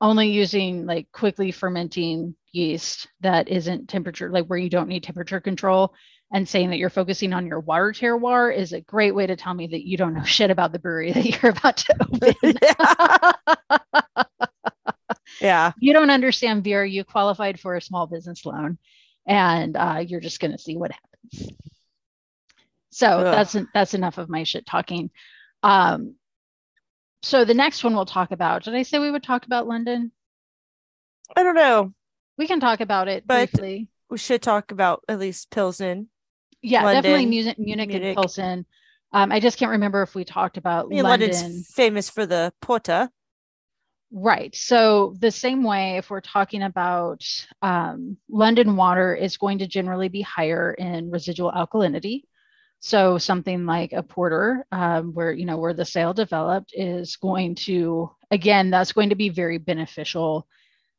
only 0.00 0.30
using 0.30 0.86
like 0.86 1.10
quickly 1.12 1.50
fermenting 1.50 2.34
yeast 2.52 3.08
that 3.20 3.48
isn't 3.48 3.88
temperature, 3.88 4.30
like 4.30 4.46
where 4.46 4.58
you 4.58 4.70
don't 4.70 4.88
need 4.88 5.02
temperature 5.02 5.40
control, 5.40 5.94
and 6.32 6.48
saying 6.48 6.70
that 6.70 6.78
you're 6.78 6.90
focusing 6.90 7.32
on 7.32 7.46
your 7.46 7.60
water 7.60 7.92
terroir 7.92 8.54
is 8.54 8.72
a 8.72 8.80
great 8.80 9.14
way 9.14 9.26
to 9.26 9.36
tell 9.36 9.54
me 9.54 9.66
that 9.68 9.86
you 9.86 9.96
don't 9.96 10.14
know 10.14 10.24
shit 10.24 10.50
about 10.50 10.72
the 10.72 10.78
brewery 10.78 11.12
that 11.14 11.24
you're 11.24 11.52
about 11.52 11.76
to 11.76 11.94
open. 12.00 12.54
yeah. 15.40 15.72
You 15.78 15.92
don't 15.92 16.10
understand 16.10 16.64
beer. 16.64 16.84
You 16.84 17.04
qualified 17.04 17.60
for 17.60 17.76
a 17.76 17.80
small 17.80 18.06
business 18.06 18.44
loan 18.44 18.78
and 19.26 19.76
uh, 19.76 20.04
you're 20.06 20.20
just 20.20 20.40
going 20.40 20.52
to 20.52 20.58
see 20.58 20.76
what 20.76 20.90
happens. 20.90 21.13
So 22.90 23.06
Ugh. 23.06 23.24
that's 23.24 23.56
that's 23.74 23.94
enough 23.94 24.18
of 24.18 24.28
my 24.28 24.44
shit 24.44 24.66
talking. 24.66 25.10
Um, 25.62 26.14
so 27.22 27.44
the 27.44 27.54
next 27.54 27.82
one 27.82 27.94
we'll 27.94 28.06
talk 28.06 28.30
about. 28.30 28.64
Did 28.64 28.74
I 28.74 28.82
say 28.82 28.98
we 28.98 29.10
would 29.10 29.22
talk 29.22 29.46
about 29.46 29.66
London? 29.66 30.12
I 31.34 31.42
don't 31.42 31.56
know. 31.56 31.92
We 32.36 32.46
can 32.46 32.60
talk 32.60 32.80
about 32.80 33.08
it 33.08 33.26
but 33.26 33.50
briefly. 33.50 33.88
We 34.10 34.18
should 34.18 34.42
talk 34.42 34.70
about 34.70 35.02
at 35.08 35.18
least 35.18 35.50
Pilsen. 35.50 36.08
Yeah, 36.62 36.84
London, 36.84 37.02
definitely 37.02 37.26
Munich, 37.26 37.58
Munich, 37.58 37.88
Munich. 37.88 38.08
and 38.08 38.16
Pilsen. 38.16 38.66
Um, 39.12 39.32
I 39.32 39.40
just 39.40 39.58
can't 39.58 39.72
remember 39.72 40.02
if 40.02 40.14
we 40.14 40.24
talked 40.24 40.56
about 40.56 40.86
I 40.86 40.88
mean, 40.88 41.02
London. 41.02 41.30
London's 41.30 41.70
famous 41.72 42.10
for 42.10 42.26
the 42.26 42.52
porter. 42.60 43.10
Right. 44.16 44.54
So, 44.54 45.16
the 45.18 45.32
same 45.32 45.64
way, 45.64 45.96
if 45.96 46.08
we're 46.08 46.20
talking 46.20 46.62
about 46.62 47.24
um, 47.62 48.16
London 48.28 48.76
water, 48.76 49.12
is 49.12 49.36
going 49.36 49.58
to 49.58 49.66
generally 49.66 50.08
be 50.08 50.20
higher 50.22 50.72
in 50.74 51.10
residual 51.10 51.50
alkalinity. 51.50 52.22
So, 52.78 53.18
something 53.18 53.66
like 53.66 53.92
a 53.92 54.04
porter, 54.04 54.66
um, 54.70 55.14
where 55.14 55.32
you 55.32 55.46
know 55.46 55.56
where 55.58 55.74
the 55.74 55.84
sail 55.84 56.14
developed, 56.14 56.72
is 56.74 57.16
going 57.16 57.56
to 57.66 58.08
again 58.30 58.70
that's 58.70 58.92
going 58.92 59.08
to 59.08 59.16
be 59.16 59.30
very 59.30 59.58
beneficial 59.58 60.46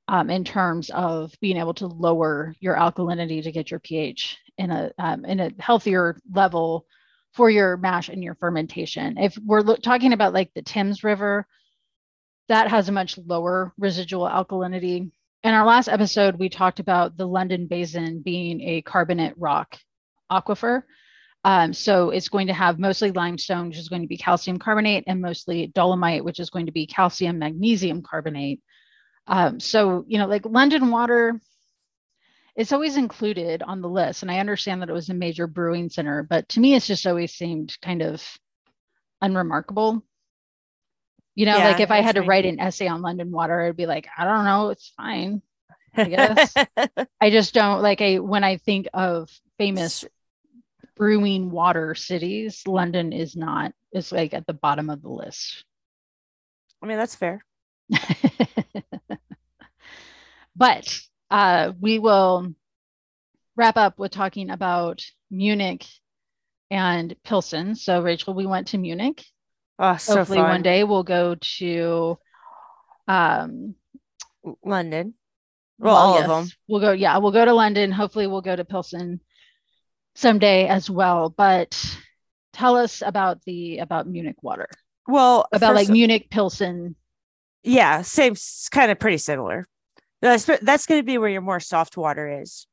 um, 0.10 0.30
in 0.30 0.44
terms 0.44 0.90
of 0.92 1.34
being 1.42 1.58
able 1.58 1.74
to 1.76 1.88
lower 1.88 2.54
your 2.60 2.76
alkalinity 2.76 3.42
to 3.44 3.52
get 3.52 3.72
your 3.72 3.80
pH 3.80 4.38
in 4.58 4.72
a 4.72 4.92
um, 5.00 5.26
in 5.26 5.40
a 5.40 5.52
healthier 5.60 6.18
level 6.34 6.86
for 7.34 7.50
your 7.50 7.78
mash 7.78 8.10
and 8.10 8.24
your 8.24 8.36
fermentation. 8.36 9.18
If 9.18 9.38
we're 9.46 9.62
lo- 9.62 9.78
talking 9.78 10.14
about 10.14 10.34
like 10.34 10.54
the 10.54 10.62
Thames 10.62 11.04
River 11.04 11.48
that 12.48 12.70
has 12.70 12.90
a 12.90 12.92
much 12.92 13.18
lower 13.18 13.74
residual 13.78 14.28
alkalinity. 14.28 15.12
In 15.44 15.54
our 15.54 15.66
last 15.66 15.88
episode, 15.88 16.38
we 16.38 16.50
talked 16.50 16.80
about 16.80 17.18
the 17.18 17.28
London 17.28 17.68
Basin 17.68 18.22
being 18.22 18.62
a 18.62 18.82
carbonate 18.82 19.36
rock 19.38 19.78
aquifer. 20.32 20.84
Um, 21.44 21.74
so 21.74 22.10
it's 22.10 22.30
going 22.30 22.48
to 22.48 22.54
have 22.54 22.80
mostly 22.80 23.12
limestone, 23.12 23.68
which 23.68 23.78
is 23.78 23.90
going 23.90 24.02
to 24.02 24.08
be 24.08 24.18
calcium 24.18 24.58
carbonate, 24.58 25.04
and 25.06 25.22
mostly 25.22 25.68
dolomite, 25.68 26.26
which 26.26 26.40
is 26.40 26.50
going 26.50 26.66
to 26.66 26.72
be 26.72 26.88
calcium 26.88 27.38
magnesium 27.38 28.02
carbonate. 28.02 28.62
Um, 29.28 29.60
so, 29.60 30.06
you 30.08 30.18
know, 30.18 30.26
like 30.26 30.46
London 30.46 30.90
water, 30.90 31.40
it's 32.56 32.72
always 32.72 32.98
included 32.98 33.62
on 33.62 33.82
the 33.82 33.90
list. 33.90 34.24
And 34.24 34.32
I 34.32 34.40
understand 34.40 34.82
that 34.82 34.90
it 34.90 34.94
was 34.94 35.10
a 35.10 35.14
major 35.14 35.46
brewing 35.46 35.90
center, 35.90 36.24
but 36.24 36.50
to 36.50 36.60
me, 36.60 36.74
it's 36.74 36.88
just 36.88 37.06
always 37.06 37.34
seemed 37.34 37.78
kind 37.82 38.02
of 38.02 38.24
unremarkable 39.22 40.04
you 41.36 41.46
know, 41.46 41.58
yeah, 41.58 41.68
like 41.68 41.80
if 41.82 41.92
I 41.92 42.02
had 42.02 42.16
to 42.16 42.22
write 42.22 42.46
an 42.46 42.60
essay 42.60 42.88
on 42.88 43.02
London 43.02 43.32
water, 43.32 43.62
I'd 43.62 43.76
be 43.76 43.86
like, 43.86 44.08
I 44.18 44.24
don't 44.24 44.46
know, 44.46 44.70
it's 44.70 44.94
fine. 44.96 45.42
I 45.96 46.04
guess. 46.10 46.54
I 47.22 47.30
just 47.30 47.54
don't 47.54 47.82
like 47.82 48.02
I 48.02 48.20
when 48.20 48.44
I 48.44 48.58
think 48.58 48.88
of 48.94 49.30
famous 49.58 50.06
brewing 50.96 51.52
water 51.52 51.94
cities, 51.96 52.64
London 52.66 53.14
is 53.14 53.36
not, 53.36 53.74
it's 53.92 54.12
like 54.12 54.34
at 54.34 54.48
the 54.48 54.54
bottom 54.54 54.90
of 54.90 55.02
the 55.02 55.10
list. 55.10 55.64
I 56.82 56.88
mean, 56.88 56.98
that's 56.98 57.16
fair. 57.16 57.44
but 60.56 61.00
uh, 61.30 61.74
we 61.80 62.00
will 62.00 62.54
wrap 63.56 63.78
up 63.78 64.00
with 64.00 64.12
talking 64.12 64.50
about 64.50 65.06
Munich 65.30 65.86
and 66.72 67.16
Pilsen. 67.24 67.76
So, 67.76 68.02
Rachel, 68.02 68.34
we 68.34 68.46
went 68.46 68.68
to 68.68 68.78
Munich. 68.78 69.24
Oh, 69.78 69.98
so 69.98 70.18
Hopefully, 70.18 70.40
fun. 70.40 70.50
one 70.50 70.62
day 70.62 70.84
we'll 70.84 71.04
go 71.04 71.36
to 71.36 72.18
um, 73.08 73.76
London. 74.64 75.14
Well, 75.78 75.96
all 75.96 76.18
of 76.18 76.28
them. 76.28 76.50
We'll 76.68 76.80
go, 76.80 76.92
yeah, 76.94 77.18
we'll 77.18 77.32
go 77.34 77.44
to 77.44 77.54
London. 77.54 77.92
Hopefully, 77.92 78.28
we'll 78.28 78.42
go 78.42 78.56
to 78.56 78.64
Pilsen 78.64 79.20
someday 80.16 80.68
as 80.68 80.90
well. 80.90 81.30
But 81.30 81.98
tell 82.54 82.78
us 82.78 83.04
about 83.06 83.44
the 83.44 83.80
about 83.80 84.08
Munich 84.08 84.38
water, 84.42 84.70
Well, 85.08 85.48
about 85.52 85.76
like 85.76 85.90
Munich 85.90 86.30
Pilsen. 86.30 86.96
yeah, 87.64 88.02
same, 88.02 88.36
kind 88.72 88.92
of 88.92 89.00
pretty 89.00 89.18
similar. 89.18 89.68
That's 90.22 90.46
that's 90.62 90.86
going 90.86 91.02
to 91.02 91.06
be 91.06 91.18
where 91.18 91.30
your 91.30 91.42
more 91.42 91.60
soft 91.60 91.98
water 91.98 92.42
is. 92.42 92.66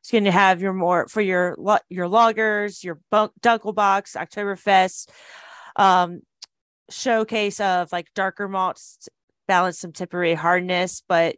It's 0.00 0.10
going 0.10 0.24
to 0.24 0.30
have 0.30 0.60
your 0.60 0.74
more 0.74 1.08
for 1.08 1.22
your 1.22 1.56
your 1.88 2.06
lagers, 2.06 2.84
your 2.84 3.00
bunk, 3.10 3.32
Dunkelbox, 3.40 4.14
Oktoberfest, 4.16 5.08
um, 5.76 6.20
showcase 6.90 7.60
of 7.60 7.90
like 7.92 8.12
darker 8.14 8.48
malts, 8.48 9.08
balance 9.46 9.78
some 9.78 9.92
temporary 9.92 10.34
hardness, 10.34 11.02
but 11.08 11.36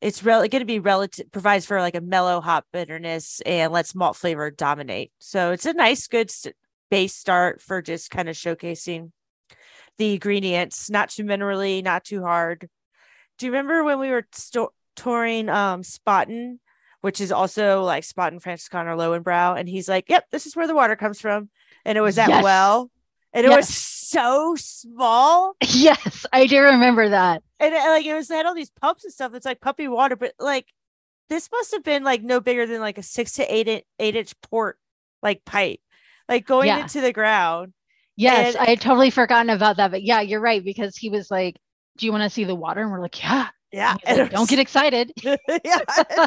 it's 0.00 0.24
really 0.24 0.48
going 0.48 0.60
to 0.60 0.66
be 0.66 0.80
relative 0.80 1.30
provides 1.30 1.64
for 1.64 1.80
like 1.80 1.94
a 1.94 2.00
mellow 2.00 2.40
hop 2.40 2.66
bitterness 2.72 3.40
and 3.46 3.72
lets 3.72 3.94
malt 3.94 4.16
flavor 4.16 4.50
dominate. 4.50 5.12
So 5.18 5.52
it's 5.52 5.66
a 5.66 5.72
nice, 5.72 6.08
good 6.08 6.30
base 6.90 7.14
start 7.14 7.62
for 7.62 7.80
just 7.80 8.10
kind 8.10 8.28
of 8.28 8.34
showcasing 8.36 9.12
the 9.98 10.14
ingredients, 10.14 10.90
not 10.90 11.10
too 11.10 11.24
minerally, 11.24 11.82
not 11.82 12.04
too 12.04 12.22
hard. 12.22 12.68
Do 13.38 13.46
you 13.46 13.52
remember 13.52 13.84
when 13.84 13.98
we 13.98 14.10
were 14.10 14.26
sto- 14.32 14.72
touring 14.96 15.48
um 15.48 15.82
Spaten, 15.82 16.58
which 17.00 17.20
is 17.20 17.30
also 17.32 17.82
like 17.82 18.04
Spaten 18.04 18.42
Franziskaner 18.42 18.96
Löwenbräu, 18.96 19.58
and 19.58 19.68
he's 19.68 19.88
like, 19.88 20.08
"Yep, 20.08 20.26
this 20.32 20.46
is 20.46 20.56
where 20.56 20.66
the 20.66 20.74
water 20.74 20.96
comes 20.96 21.20
from," 21.20 21.48
and 21.84 21.96
it 21.96 22.00
was 22.00 22.16
that 22.16 22.28
Yes. 22.28 22.42
well, 22.44 22.90
and 23.32 23.46
it 23.46 23.50
was 23.50 23.68
Yes. 23.68 23.91
So 24.12 24.54
small, 24.58 25.56
Yes, 25.68 26.26
I 26.32 26.46
do 26.46 26.60
remember 26.60 27.08
that. 27.08 27.42
and 27.60 27.74
like 27.74 28.04
it 28.06 28.14
was 28.14 28.30
it 28.30 28.34
had 28.34 28.46
all 28.46 28.54
these 28.54 28.70
pumps 28.70 29.04
and 29.04 29.12
stuff. 29.12 29.34
It's 29.34 29.46
like 29.46 29.60
puppy 29.60 29.88
water, 29.88 30.16
but 30.16 30.34
like 30.38 30.66
this 31.28 31.48
must 31.50 31.72
have 31.72 31.82
been 31.82 32.04
like 32.04 32.22
no 32.22 32.40
bigger 32.40 32.66
than 32.66 32.80
like 32.80 32.98
a 32.98 33.02
six 33.02 33.32
to 33.34 33.54
eight 33.54 33.68
in- 33.68 33.82
eight 33.98 34.16
inch 34.16 34.34
port 34.42 34.78
like 35.22 35.44
pipe, 35.44 35.80
like 36.28 36.46
going 36.46 36.66
Yeah. 36.68 36.80
into 36.82 37.00
the 37.00 37.12
ground. 37.12 37.72
Yes, 38.16 38.54
And- 38.54 38.62
I 38.66 38.70
had 38.70 38.80
totally 38.80 39.10
forgotten 39.10 39.50
about 39.50 39.76
that. 39.78 39.90
But 39.90 40.02
yeah, 40.02 40.20
you're 40.20 40.40
right 40.40 40.62
because 40.62 40.96
he 40.96 41.08
was 41.08 41.30
like, 41.30 41.56
"Do 41.96 42.04
you 42.06 42.12
want 42.12 42.24
to 42.24 42.30
see 42.30 42.44
the 42.44 42.54
water?" 42.54 42.82
And 42.82 42.90
we're 42.92 43.00
like, 43.00 43.22
"Yeah." 43.22 43.48
Yeah, 43.72 43.96
like, 44.06 44.18
it 44.18 44.30
Don't 44.32 44.50
get 44.50 44.58
excited. 44.58 45.12
yeah, 45.64 46.26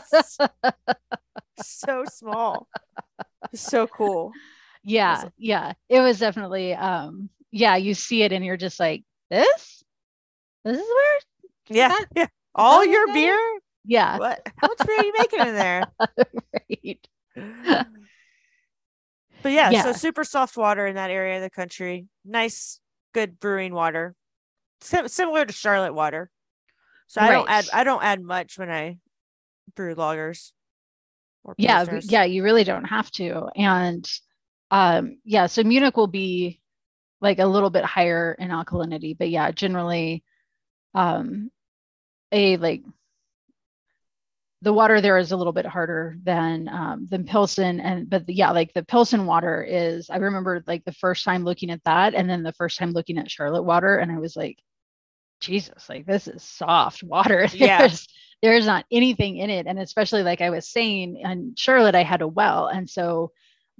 so 1.62 2.04
small. 2.12 2.68
So 3.54 3.86
cool. 3.88 4.32
yeah, 4.84 5.26
yeah. 5.38 5.74
It 5.90 6.00
was 6.00 6.18
definitely 6.20 6.74
um 6.74 7.30
yeah, 7.56 7.78
you 7.78 7.94
see 7.94 8.22
it 8.24 8.34
and 8.34 8.44
you're 8.44 8.58
just 8.58 8.80
like, 8.82 9.04
"This? 9.32 9.82
This 10.66 10.78
is 10.78 10.84
where?" 10.84 11.20
Yeah. 11.70 11.88
that- 11.88 12.06
yeah. 12.16 12.28
All 12.54 12.86
your 12.86 13.08
beer? 13.14 13.40
Yeah, 13.86 14.18
What? 14.18 14.42
How 14.58 14.68
much 14.68 14.80
beer 14.86 14.98
are 15.00 15.04
you 15.06 15.14
making 15.18 15.40
in 15.40 15.54
there? 15.54 15.84
right. 16.54 17.08
But 19.44 19.52
yeah, 19.52 19.70
Yeah. 19.70 19.84
so 19.84 19.92
super 19.94 20.24
soft 20.24 20.58
water 20.58 20.88
in 20.88 20.96
that 20.96 21.12
area 21.12 21.36
of 21.36 21.44
the 21.44 21.52
country. 21.52 22.08
Nice, 22.26 22.80
good 23.14 23.40
brewing 23.40 23.74
water. 23.76 24.16
Sim- 24.82 25.08
similar 25.08 25.46
to 25.46 25.54
Charlotte 25.54 25.94
water. 25.94 26.32
So 27.08 27.22
I 27.22 27.30
don't 27.30 27.48
add 27.50 27.70
I 27.72 27.84
don't 27.84 28.04
add 28.04 28.24
much 28.24 28.58
when 28.58 28.72
I 28.72 28.98
brew 29.76 29.94
lagers. 29.94 30.52
Or 31.44 31.54
Yeah, 31.60 31.86
yeah, 32.04 32.24
you 32.24 32.42
really 32.44 32.64
don't 32.64 32.86
have 32.86 33.12
to. 33.12 33.50
And 33.56 34.10
um 34.72 35.18
yeah, 35.24 35.46
so 35.46 35.62
Munich 35.64 35.96
will 35.96 36.08
be 36.08 36.60
like 37.22 37.40
a 37.40 37.46
little 37.46 37.70
bit 37.70 37.86
higher 37.86 38.36
in 38.38 38.50
alkalinity, 38.50 39.18
but 39.18 39.30
yeah, 39.30 39.52
generally 39.52 40.24
um 40.94 41.52
a 42.32 42.58
like 42.58 42.84
the 44.62 44.74
water 44.74 45.02
there 45.02 45.18
is 45.18 45.32
a 45.32 45.38
little 45.38 45.54
bit 45.54 45.66
harder 45.66 46.18
than 46.24 46.68
um 46.70 47.08
than 47.10 47.26
Pilsen 47.26 47.80
and 47.80 48.10
but 48.10 48.26
the, 48.26 48.34
yeah, 48.34 48.52
like 48.52 48.74
the 48.74 48.84
Pilsen 48.84 49.26
water 49.26 49.64
is 49.64 50.10
I 50.10 50.18
remember 50.18 50.64
like 50.68 50.86
the 50.86 50.92
first 50.94 51.24
time 51.24 51.44
looking 51.44 51.70
at 51.72 51.84
that 51.84 52.14
and 52.16 52.30
then 52.30 52.44
the 52.44 52.54
first 52.54 52.78
time 52.80 52.92
looking 52.92 53.18
at 53.18 53.32
Charlotte 53.32 53.64
water 53.64 53.98
and 53.98 54.12
I 54.12 54.20
was 54.20 54.36
like 54.36 54.58
Jesus, 55.42 55.90
like 55.90 56.06
this 56.06 56.28
is 56.28 56.44
soft 56.44 57.04
water. 57.04 57.48
Yeah. 57.54 57.80
There's 57.80 58.08
there's 58.42 58.66
not 58.66 58.86
anything 58.92 59.38
in 59.38 59.50
it. 59.50 59.66
And 59.68 59.80
especially 59.80 60.24
like 60.24 60.42
I 60.42 60.50
was 60.50 60.70
saying, 60.70 61.18
in 61.18 61.54
Charlotte, 61.56 61.96
I 61.96 62.04
had 62.04 62.22
a 62.22 62.28
well. 62.28 62.68
And 62.68 62.90
so 62.90 63.32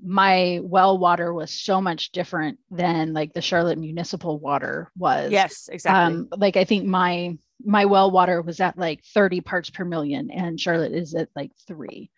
my 0.04 0.60
well 0.64 0.98
water 0.98 1.34
was 1.34 1.52
so 1.52 1.82
much 1.82 2.12
different 2.12 2.60
than 2.70 3.14
like 3.14 3.34
the 3.34 3.42
Charlotte 3.42 3.78
municipal 3.78 4.40
water 4.40 4.92
was. 4.98 5.32
Yes, 5.32 5.70
exactly. 5.72 6.16
Um, 6.16 6.28
like 6.38 6.58
I 6.58 6.66
think 6.66 6.86
my 6.86 7.38
my 7.64 7.86
well 7.86 8.12
water 8.12 8.42
was 8.42 8.60
at 8.60 8.78
like 8.78 9.04
30 9.14 9.42
parts 9.42 9.70
per 9.70 9.86
million 9.86 10.30
and 10.30 10.60
Charlotte 10.60 10.92
is 10.92 11.16
at 11.16 11.30
like 11.36 11.52
three. 11.68 12.12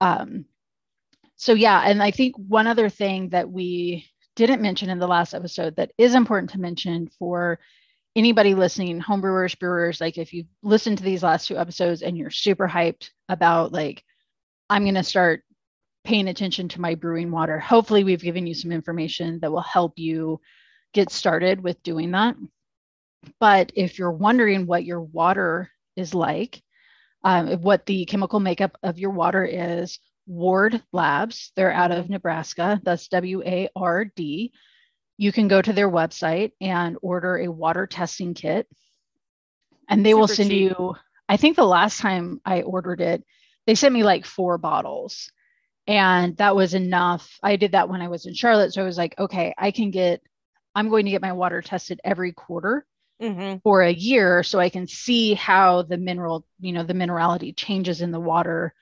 Um 0.00 0.44
so 1.36 1.52
yeah, 1.52 1.82
and 1.84 2.02
I 2.02 2.10
think 2.10 2.36
one 2.36 2.66
other 2.66 2.88
thing 2.88 3.30
that 3.30 3.50
we 3.50 4.06
didn't 4.36 4.62
mention 4.62 4.90
in 4.90 4.98
the 4.98 5.06
last 5.06 5.34
episode 5.34 5.76
that 5.76 5.92
is 5.98 6.14
important 6.14 6.50
to 6.50 6.60
mention 6.60 7.08
for 7.18 7.58
anybody 8.16 8.54
listening, 8.54 9.00
homebrewers, 9.00 9.58
brewers, 9.58 10.00
like 10.00 10.18
if 10.18 10.32
you've 10.32 10.46
listened 10.62 10.98
to 10.98 11.04
these 11.04 11.22
last 11.22 11.48
two 11.48 11.58
episodes 11.58 12.02
and 12.02 12.16
you're 12.16 12.30
super 12.30 12.68
hyped 12.68 13.10
about 13.28 13.72
like, 13.72 14.04
I'm 14.70 14.84
going 14.84 14.94
to 14.94 15.02
start 15.02 15.43
paying 16.04 16.28
attention 16.28 16.68
to 16.68 16.80
my 16.80 16.94
brewing 16.94 17.30
water, 17.30 17.58
hopefully 17.58 18.04
we've 18.04 18.22
given 18.22 18.46
you 18.46 18.54
some 18.54 18.72
information 18.72 19.40
that 19.40 19.50
will 19.50 19.60
help 19.60 19.98
you 19.98 20.40
get 20.92 21.10
started 21.10 21.60
with 21.60 21.82
doing 21.82 22.12
that. 22.12 22.36
But 23.40 23.72
if 23.74 23.98
you're 23.98 24.12
wondering 24.12 24.66
what 24.66 24.84
your 24.84 25.00
water 25.00 25.70
is 25.96 26.14
like, 26.14 26.62
um, 27.22 27.62
what 27.62 27.86
the 27.86 28.04
chemical 28.04 28.38
makeup 28.38 28.76
of 28.82 28.98
your 28.98 29.10
water 29.10 29.44
is, 29.44 29.98
Ward 30.26 30.82
Labs, 30.92 31.52
they're 31.56 31.72
out 31.72 31.90
of 31.90 32.10
Nebraska. 32.10 32.80
That's 32.84 33.08
W 33.08 33.42
A 33.44 33.68
R 33.74 34.04
D 34.04 34.52
you 35.16 35.32
can 35.32 35.48
go 35.48 35.62
to 35.62 35.72
their 35.72 35.90
website 35.90 36.52
and 36.60 36.96
order 37.02 37.36
a 37.38 37.48
water 37.48 37.86
testing 37.86 38.34
kit 38.34 38.66
and 39.88 40.04
they 40.04 40.14
will 40.14 40.28
send 40.28 40.50
cheap. 40.50 40.70
you 40.70 40.94
i 41.28 41.36
think 41.36 41.56
the 41.56 41.64
last 41.64 42.00
time 42.00 42.40
i 42.44 42.62
ordered 42.62 43.00
it 43.00 43.22
they 43.66 43.74
sent 43.74 43.94
me 43.94 44.02
like 44.02 44.24
four 44.24 44.58
bottles 44.58 45.30
and 45.86 46.36
that 46.38 46.56
was 46.56 46.74
enough. 46.74 47.38
I 47.42 47.56
did 47.56 47.72
that 47.72 47.88
when 47.88 48.00
i 48.02 48.08
was 48.08 48.26
in 48.26 48.34
charlotte. 48.34 48.72
So 48.74 48.82
i 48.82 48.84
was 48.84 48.98
like 48.98 49.14
okay 49.18 49.54
i 49.58 49.70
can 49.70 49.90
get 49.90 50.22
i'm 50.74 50.88
going 50.88 51.04
to 51.06 51.10
get 51.10 51.22
my 51.22 51.32
water 51.32 51.62
tested 51.62 52.00
every 52.04 52.32
quarter 52.32 52.86
hmm 53.20 53.62
for 53.62 53.82
a 53.82 53.92
year 53.92 54.42
so 54.42 54.58
i 54.60 54.68
can 54.68 54.86
see 54.86 55.34
how 55.34 55.82
the 55.82 55.96
mineral 55.98 56.46
you 56.60 56.72
know 56.72 56.82
the 56.84 56.94
minerality 56.94 57.56
changes 57.56 58.00
in 58.02 58.10
the 58.10 58.20
water 58.20 58.74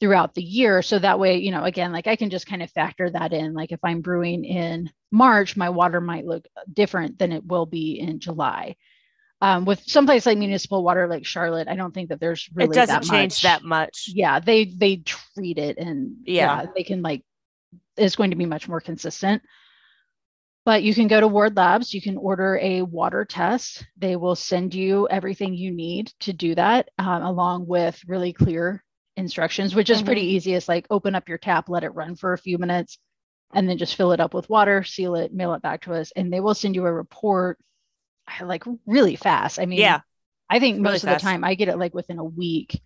throughout 0.00 0.34
the 0.34 0.42
year. 0.42 0.82
So 0.82 0.98
that 0.98 1.18
way 1.18 1.38
you 1.38 1.50
know 1.52 1.64
again 1.64 1.92
like 1.92 2.06
i 2.06 2.16
can 2.16 2.30
just 2.30 2.46
kind 2.46 2.62
of 2.62 2.70
factor 2.72 3.10
that 3.10 3.32
in. 3.32 3.54
Like 3.54 3.72
if 3.72 3.80
i'm 3.84 4.00
brewing 4.02 4.44
in 4.44 4.90
march 5.12 5.56
my 5.56 5.70
water 5.70 6.00
might 6.00 6.26
look 6.26 6.46
different 6.72 7.18
than 7.18 7.32
it 7.32 7.44
will 7.46 7.66
be 7.66 7.98
in 8.00 8.20
july 8.20 8.76
um, 9.42 9.64
with 9.64 9.82
someplace 9.86 10.26
like 10.26 10.38
municipal 10.38 10.82
water 10.82 11.06
like 11.08 11.24
charlotte 11.26 11.68
i 11.68 11.74
don't 11.76 11.92
think 11.94 12.08
that 12.08 12.20
there's 12.20 12.48
really 12.54 12.70
it 12.70 12.74
doesn't 12.74 13.02
that 13.02 13.08
change 13.10 13.32
much. 13.32 13.42
that 13.42 13.62
much. 13.62 14.10
yeah 14.12 14.38
they 14.40 14.64
they 14.64 14.96
treat 14.96 15.58
it 15.58 15.78
and 15.78 16.16
Yeah. 16.24 16.62
yeah 16.62 16.66
they 16.74 16.82
can 16.84 17.02
like 17.02 17.22
it's 17.96 18.16
going 18.16 18.30
to 18.30 18.36
be 18.36 18.46
much 18.46 18.68
more 18.68 18.80
consistent 18.80 19.42
but 20.66 20.82
you 20.82 20.94
can 20.94 21.08
go 21.08 21.20
to 21.20 21.26
Ward 21.26 21.56
Labs, 21.56 21.94
you 21.94 22.02
can 22.02 22.18
order 22.18 22.58
a 22.60 22.82
water 22.82 23.24
test. 23.24 23.86
They 23.96 24.14
will 24.16 24.36
send 24.36 24.74
you 24.74 25.08
everything 25.08 25.54
you 25.54 25.70
need 25.72 26.12
to 26.20 26.34
do 26.34 26.54
that, 26.54 26.90
um, 26.98 27.22
along 27.22 27.66
with 27.66 27.98
really 28.06 28.34
clear 28.34 28.84
instructions, 29.16 29.74
which 29.74 29.88
is 29.88 30.02
pretty 30.02 30.20
easy. 30.20 30.52
It's 30.54 30.68
like 30.68 30.86
open 30.90 31.14
up 31.14 31.28
your 31.30 31.38
tap, 31.38 31.70
let 31.70 31.82
it 31.82 31.94
run 31.94 32.14
for 32.14 32.34
a 32.34 32.38
few 32.38 32.58
minutes, 32.58 32.98
and 33.54 33.68
then 33.68 33.78
just 33.78 33.96
fill 33.96 34.12
it 34.12 34.20
up 34.20 34.34
with 34.34 34.50
water, 34.50 34.84
seal 34.84 35.14
it, 35.14 35.32
mail 35.32 35.54
it 35.54 35.62
back 35.62 35.80
to 35.82 35.94
us, 35.94 36.12
and 36.14 36.30
they 36.30 36.40
will 36.40 36.54
send 36.54 36.74
you 36.74 36.84
a 36.86 36.92
report 36.92 37.58
like 38.42 38.64
really 38.86 39.16
fast. 39.16 39.58
I 39.58 39.66
mean, 39.66 39.78
Yeah. 39.80 40.00
I 40.48 40.58
think 40.58 40.76
really 40.76 40.92
most 40.94 41.04
of 41.04 41.10
the 41.10 41.16
time 41.16 41.44
I 41.44 41.54
get 41.54 41.68
it 41.68 41.78
like 41.78 41.94
within 41.94 42.18
a 42.18 42.24
week 42.24 42.80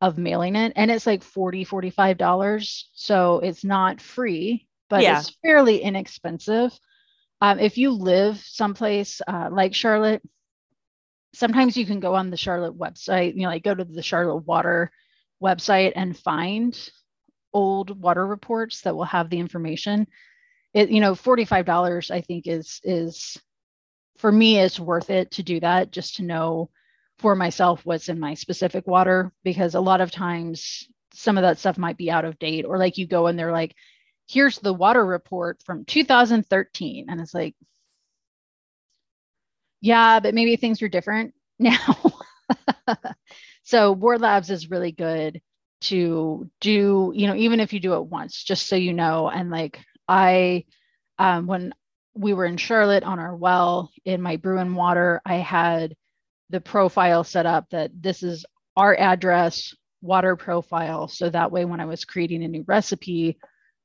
of 0.00 0.18
mailing 0.18 0.56
it, 0.56 0.72
and 0.76 0.90
it's 0.90 1.06
like 1.06 1.22
40 1.22 1.64
$45. 1.64 2.90
So 2.94 3.38
it's 3.40 3.64
not 3.64 4.00
free, 4.00 4.66
but 4.90 5.02
Yeah. 5.02 5.20
it's 5.20 5.30
fairly 5.42 5.80
inexpensive. 5.82 6.78
Um, 7.40 7.58
if 7.58 7.78
you 7.78 7.90
live 7.90 8.38
someplace 8.38 9.20
uh, 9.26 9.48
like 9.52 9.74
Charlotte, 9.74 10.22
sometimes 11.34 11.76
you 11.76 11.86
can 11.86 12.00
go 12.00 12.14
on 12.14 12.30
the 12.30 12.36
Charlotte 12.36 12.78
website, 12.78 13.34
you 13.34 13.42
know, 13.42 13.48
like 13.48 13.62
go 13.62 13.74
to 13.74 13.84
the 13.84 14.02
Charlotte 14.02 14.46
Water 14.46 14.90
website 15.42 15.92
and 15.94 16.16
find 16.18 16.78
old 17.52 18.00
water 18.00 18.26
reports 18.26 18.82
that 18.82 18.96
will 18.96 19.04
have 19.04 19.30
the 19.30 19.38
information. 19.38 20.06
It, 20.74 20.90
you 20.90 21.00
know, 21.00 21.14
$45 21.14 22.10
I 22.10 22.20
think 22.20 22.46
is 22.46 22.80
is 22.84 23.38
for 24.18 24.30
me 24.30 24.58
it's 24.58 24.80
worth 24.80 25.10
it 25.10 25.30
to 25.32 25.42
do 25.42 25.60
that 25.60 25.90
just 25.90 26.16
to 26.16 26.22
know 26.22 26.70
for 27.18 27.34
myself 27.34 27.84
what's 27.84 28.08
in 28.08 28.20
my 28.20 28.34
specific 28.34 28.86
water 28.86 29.32
because 29.44 29.74
a 29.74 29.80
lot 29.80 30.00
of 30.00 30.10
times 30.10 30.86
some 31.14 31.38
of 31.38 31.42
that 31.42 31.58
stuff 31.58 31.78
might 31.78 31.96
be 31.96 32.10
out 32.10 32.24
of 32.24 32.38
date 32.38 32.64
or 32.66 32.78
like 32.78 32.98
you 32.98 33.06
go 33.06 33.26
and 33.26 33.38
they're 33.38 33.52
like 33.52 33.74
here's 34.28 34.58
the 34.58 34.72
water 34.74 35.04
report 35.04 35.62
from 35.64 35.84
2013 35.84 37.06
and 37.08 37.20
it's 37.20 37.34
like 37.34 37.54
yeah 39.80 40.20
but 40.20 40.34
maybe 40.34 40.56
things 40.56 40.82
are 40.82 40.88
different 40.88 41.34
now. 41.58 41.96
So 43.62 43.90
ward 43.90 44.20
labs 44.20 44.48
is 44.50 44.70
really 44.70 44.92
good 44.92 45.42
to 45.82 46.48
do 46.60 47.12
you 47.14 47.26
know 47.26 47.34
even 47.34 47.58
if 47.58 47.72
you 47.72 47.80
do 47.80 47.94
it 47.94 48.06
once 48.06 48.44
just 48.44 48.68
so 48.68 48.76
you 48.76 48.92
know 48.92 49.28
and 49.28 49.50
like 49.50 49.80
i 50.08 50.64
um, 51.18 51.46
when 51.46 51.74
we 52.16 52.32
were 52.32 52.46
in 52.46 52.56
charlotte 52.56 53.02
on 53.02 53.18
our 53.18 53.36
well 53.36 53.90
in 54.04 54.22
my 54.22 54.36
Bru'n 54.36 54.74
Water. 54.74 55.20
I 55.24 55.36
had 55.36 55.94
the 56.50 56.60
profile 56.60 57.24
set 57.24 57.46
up 57.46 57.68
that 57.70 57.90
this 57.94 58.22
is 58.22 58.46
our 58.76 58.96
address 58.96 59.74
water 60.00 60.36
profile. 60.36 61.08
So 61.08 61.28
that 61.30 61.50
way 61.52 61.64
when 61.64 61.80
i 61.80 61.84
was 61.84 62.04
creating 62.04 62.44
a 62.44 62.48
new 62.48 62.64
recipe 62.66 63.38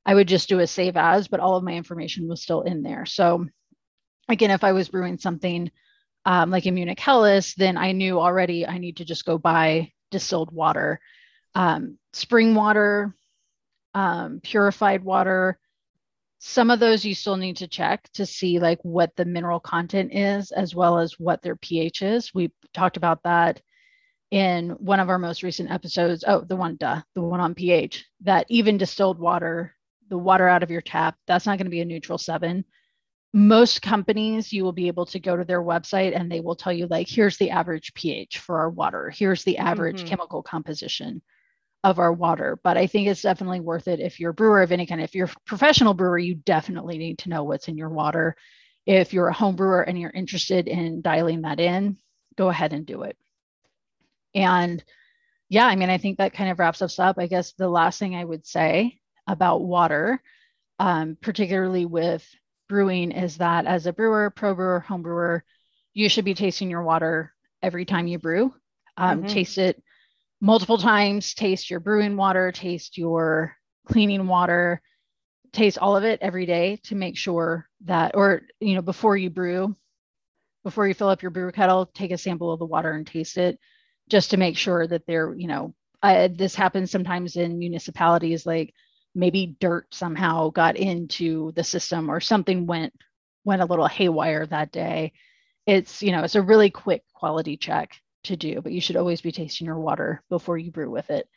i 0.06 0.14
would 0.14 0.28
just 0.28 0.48
do 0.48 0.60
a 0.60 0.66
save 0.66 0.96
as 0.96 1.28
but 1.28 1.40
all 1.40 1.56
of 1.56 1.64
my 1.64 1.72
information 1.72 2.28
was 2.28 2.42
still 2.42 2.62
in 2.62 2.82
there. 2.82 3.06
So 3.06 3.46
again 4.28 4.50
if 4.50 4.64
i 4.64 4.72
was 4.72 4.88
brewing 4.88 5.18
something 5.18 5.70
um, 6.24 6.50
like 6.50 6.66
a 6.66 6.70
Munich 6.70 7.00
Helles 7.00 7.54
then 7.54 7.76
i 7.76 7.92
knew 7.92 8.20
already 8.20 8.66
i 8.66 8.78
need 8.78 8.98
to 8.98 9.04
just 9.04 9.24
go 9.24 9.38
buy 9.38 9.92
distilled 10.10 10.52
water. 10.52 11.00
Um, 11.54 11.98
spring 12.12 12.54
water 12.54 13.14
um, 13.94 14.40
purified 14.42 15.04
water 15.04 15.58
some 16.44 16.72
of 16.72 16.80
those 16.80 17.04
you 17.04 17.14
still 17.14 17.36
need 17.36 17.56
to 17.58 17.68
check 17.68 18.10
to 18.14 18.26
see 18.26 18.58
like 18.58 18.80
what 18.82 19.14
the 19.14 19.24
mineral 19.24 19.60
content 19.60 20.12
is 20.12 20.50
as 20.50 20.74
well 20.74 20.98
as 20.98 21.16
what 21.16 21.40
their 21.40 21.54
ph 21.54 22.02
is. 22.02 22.34
We 22.34 22.50
talked 22.74 22.96
about 22.96 23.22
that 23.22 23.62
in 24.32 24.70
one 24.70 24.98
of 24.98 25.08
our 25.08 25.20
most 25.20 25.44
recent 25.44 25.70
episodes. 25.70 26.24
Oh 26.26 26.40
the 26.40 26.56
one 26.56 26.74
duh, 26.74 27.02
the 27.14 27.22
one 27.22 27.38
on 27.38 27.54
ph 27.54 28.04
that 28.22 28.46
even 28.48 28.76
distilled 28.76 29.20
water 29.20 29.76
the 30.08 30.18
water 30.18 30.48
out 30.48 30.64
of 30.64 30.70
your 30.70 30.80
tap 30.80 31.14
that's 31.28 31.46
not 31.46 31.58
going 31.58 31.66
to 31.66 31.70
be 31.70 31.80
a 31.80 31.84
neutral 31.84 32.18
seven. 32.18 32.64
Most 33.32 33.80
companies 33.80 34.52
you 34.52 34.64
will 34.64 34.72
be 34.72 34.88
able 34.88 35.06
to 35.06 35.20
go 35.20 35.36
to 35.36 35.44
their 35.44 35.62
website 35.62 36.18
and 36.18 36.30
they 36.30 36.40
will 36.40 36.56
tell 36.56 36.72
you 36.72 36.88
like 36.88 37.08
here's 37.08 37.36
the 37.36 37.50
average 37.50 37.94
ph 37.94 38.38
for 38.38 38.58
our 38.58 38.68
water. 38.68 39.10
Here's 39.10 39.44
the 39.44 39.58
average 39.58 39.98
mm-hmm. 39.98 40.08
chemical 40.08 40.42
composition 40.42 41.22
of 41.84 41.98
our 41.98 42.12
water. 42.12 42.58
But 42.62 42.76
I 42.76 42.86
think 42.86 43.08
it's 43.08 43.22
definitely 43.22 43.60
worth 43.60 43.88
it 43.88 44.00
if 44.00 44.20
you're 44.20 44.30
a 44.30 44.34
brewer 44.34 44.62
of 44.62 44.72
any 44.72 44.86
kind. 44.86 45.00
If 45.00 45.14
you're 45.14 45.26
a 45.26 45.40
professional 45.46 45.94
brewer, 45.94 46.18
you 46.18 46.34
definitely 46.34 46.98
need 46.98 47.18
to 47.20 47.28
know 47.28 47.44
what's 47.44 47.68
in 47.68 47.76
your 47.76 47.88
water. 47.88 48.36
If 48.86 49.12
you're 49.12 49.28
a 49.28 49.32
home 49.32 49.56
brewer 49.56 49.82
and 49.82 49.98
you're 49.98 50.10
interested 50.10 50.68
in 50.68 51.02
dialing 51.02 51.42
that 51.42 51.60
in, 51.60 51.98
go 52.36 52.48
ahead 52.48 52.72
and 52.72 52.86
do 52.86 53.02
it. 53.02 53.16
And 54.34 54.82
yeah, 55.48 55.66
I 55.66 55.76
mean, 55.76 55.90
I 55.90 55.98
think 55.98 56.18
that 56.18 56.32
kind 56.32 56.50
of 56.50 56.58
wraps 56.58 56.82
us 56.82 56.98
up. 56.98 57.16
I 57.18 57.26
guess 57.26 57.52
the 57.52 57.68
last 57.68 57.98
thing 57.98 58.14
I 58.14 58.24
would 58.24 58.46
say 58.46 58.98
about 59.26 59.62
water, 59.62 60.22
um, 60.78 61.16
particularly 61.20 61.84
with 61.84 62.26
brewing, 62.68 63.12
is 63.12 63.36
that 63.38 63.66
as 63.66 63.86
a 63.86 63.92
brewer, 63.92 64.30
pro 64.30 64.54
brewer, 64.54 64.80
home 64.80 65.02
brewer, 65.02 65.44
you 65.92 66.08
should 66.08 66.24
be 66.24 66.34
tasting 66.34 66.70
your 66.70 66.82
water 66.82 67.32
every 67.62 67.84
time 67.84 68.06
you 68.06 68.18
brew. 68.18 68.54
Um, 68.96 69.18
mm-hmm. 69.18 69.28
Taste 69.28 69.58
it 69.58 69.82
multiple 70.42 70.76
times, 70.76 71.34
taste 71.34 71.70
your 71.70 71.80
brewing 71.80 72.16
water, 72.16 72.50
taste 72.52 72.98
your 72.98 73.56
cleaning 73.86 74.26
water, 74.26 74.82
taste 75.52 75.78
all 75.78 75.96
of 75.96 76.04
it 76.04 76.18
every 76.20 76.44
day 76.46 76.76
to 76.82 76.96
make 76.96 77.16
sure 77.16 77.68
that, 77.84 78.16
or, 78.16 78.42
you 78.60 78.74
know, 78.74 78.82
before 78.82 79.16
you 79.16 79.30
brew, 79.30 79.74
before 80.64 80.88
you 80.88 80.94
fill 80.94 81.08
up 81.08 81.22
your 81.22 81.30
brew 81.30 81.50
kettle, 81.52 81.86
take 81.86 82.10
a 82.10 82.18
sample 82.18 82.52
of 82.52 82.58
the 82.58 82.66
water 82.66 82.90
and 82.90 83.06
taste 83.06 83.38
it 83.38 83.58
just 84.08 84.30
to 84.30 84.36
make 84.36 84.56
sure 84.56 84.86
that 84.86 85.06
they're, 85.06 85.32
you 85.34 85.46
know, 85.46 85.74
I, 86.02 86.26
this 86.26 86.56
happens 86.56 86.90
sometimes 86.90 87.36
in 87.36 87.60
municipalities 87.60 88.44
like 88.44 88.74
maybe 89.14 89.56
dirt 89.60 89.86
somehow 89.94 90.50
got 90.50 90.76
into 90.76 91.52
the 91.52 91.62
system 91.62 92.10
or 92.10 92.20
something 92.20 92.66
went 92.66 92.92
went 93.44 93.62
a 93.62 93.66
little 93.66 93.86
haywire 93.86 94.46
that 94.46 94.72
day. 94.72 95.12
It's 95.66 96.02
you 96.02 96.10
know 96.10 96.24
it's 96.24 96.34
a 96.34 96.42
really 96.42 96.70
quick 96.70 97.04
quality 97.14 97.56
check 97.56 98.01
to 98.24 98.36
do, 98.36 98.60
but 98.60 98.72
you 98.72 98.80
should 98.80 98.96
always 98.96 99.20
be 99.20 99.32
tasting 99.32 99.66
your 99.66 99.78
water 99.78 100.22
before 100.28 100.58
you 100.58 100.70
brew 100.70 100.90
with 100.90 101.10
it. 101.10 101.28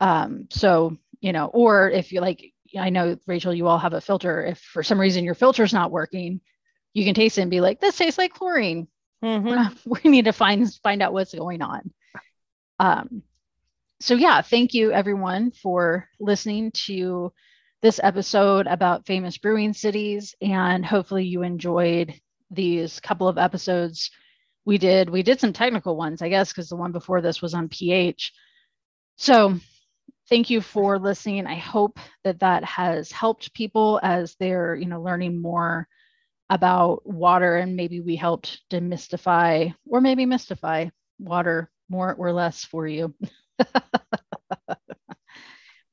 Um, 0.00 0.46
so, 0.50 0.96
you 1.20 1.32
know, 1.32 1.46
or 1.46 1.90
if 1.90 2.12
you 2.12 2.20
like, 2.20 2.52
I 2.78 2.90
know 2.90 3.16
Rachel, 3.26 3.54
you 3.54 3.66
all 3.66 3.78
have 3.78 3.94
a 3.94 4.00
filter. 4.00 4.44
If 4.44 4.58
for 4.58 4.82
some 4.82 5.00
reason 5.00 5.24
your 5.24 5.34
filter 5.34 5.64
is 5.64 5.72
not 5.72 5.90
working, 5.90 6.40
you 6.94 7.04
can 7.04 7.14
taste 7.14 7.38
it 7.38 7.42
and 7.42 7.50
be 7.50 7.60
like, 7.60 7.80
this 7.80 7.96
tastes 7.96 8.18
like 8.18 8.34
chlorine. 8.34 8.88
Mm-hmm. 9.22 9.90
we 10.04 10.10
need 10.10 10.26
to 10.26 10.32
find 10.32 10.72
find 10.82 11.02
out 11.02 11.12
what's 11.12 11.34
going 11.34 11.62
on. 11.62 11.90
Um, 12.78 13.22
so 14.00 14.14
yeah, 14.14 14.42
thank 14.42 14.74
you 14.74 14.92
everyone 14.92 15.50
for 15.50 16.08
listening 16.20 16.70
to 16.86 17.32
this 17.82 17.98
episode 18.02 18.66
about 18.66 19.06
famous 19.06 19.38
brewing 19.38 19.72
cities, 19.72 20.34
and 20.40 20.84
hopefully 20.84 21.24
you 21.24 21.42
enjoyed 21.42 22.14
these 22.50 23.00
couple 23.00 23.28
of 23.28 23.38
episodes 23.38 24.10
we 24.68 24.76
did 24.76 25.08
we 25.08 25.22
did 25.22 25.40
some 25.40 25.52
technical 25.52 25.96
ones 25.96 26.20
i 26.20 26.28
guess 26.28 26.52
because 26.52 26.68
the 26.68 26.76
one 26.76 26.92
before 26.92 27.20
this 27.22 27.40
was 27.40 27.54
on 27.54 27.68
ph 27.68 28.32
so 29.16 29.58
thank 30.28 30.50
you 30.50 30.60
for 30.60 30.98
listening. 30.98 31.46
I 31.46 31.56
hope 31.56 31.98
that 32.24 32.40
that 32.40 32.64
has 32.64 33.10
helped 33.10 33.54
people 33.54 33.98
as 34.02 34.36
they're 34.38 34.74
you 34.74 34.86
know 34.86 35.02
learning 35.02 35.40
more 35.40 35.88
about 36.50 37.06
water 37.06 37.56
and 37.56 37.76
maybe 37.76 38.00
we 38.00 38.16
helped 38.16 38.60
demystify 38.70 39.74
or 39.86 40.00
maybe 40.00 40.24
mystify 40.24 40.86
water 41.18 41.70
more 41.90 42.14
or 42.14 42.32
less 42.32 42.64
for 42.64 42.86
you. 42.86 43.14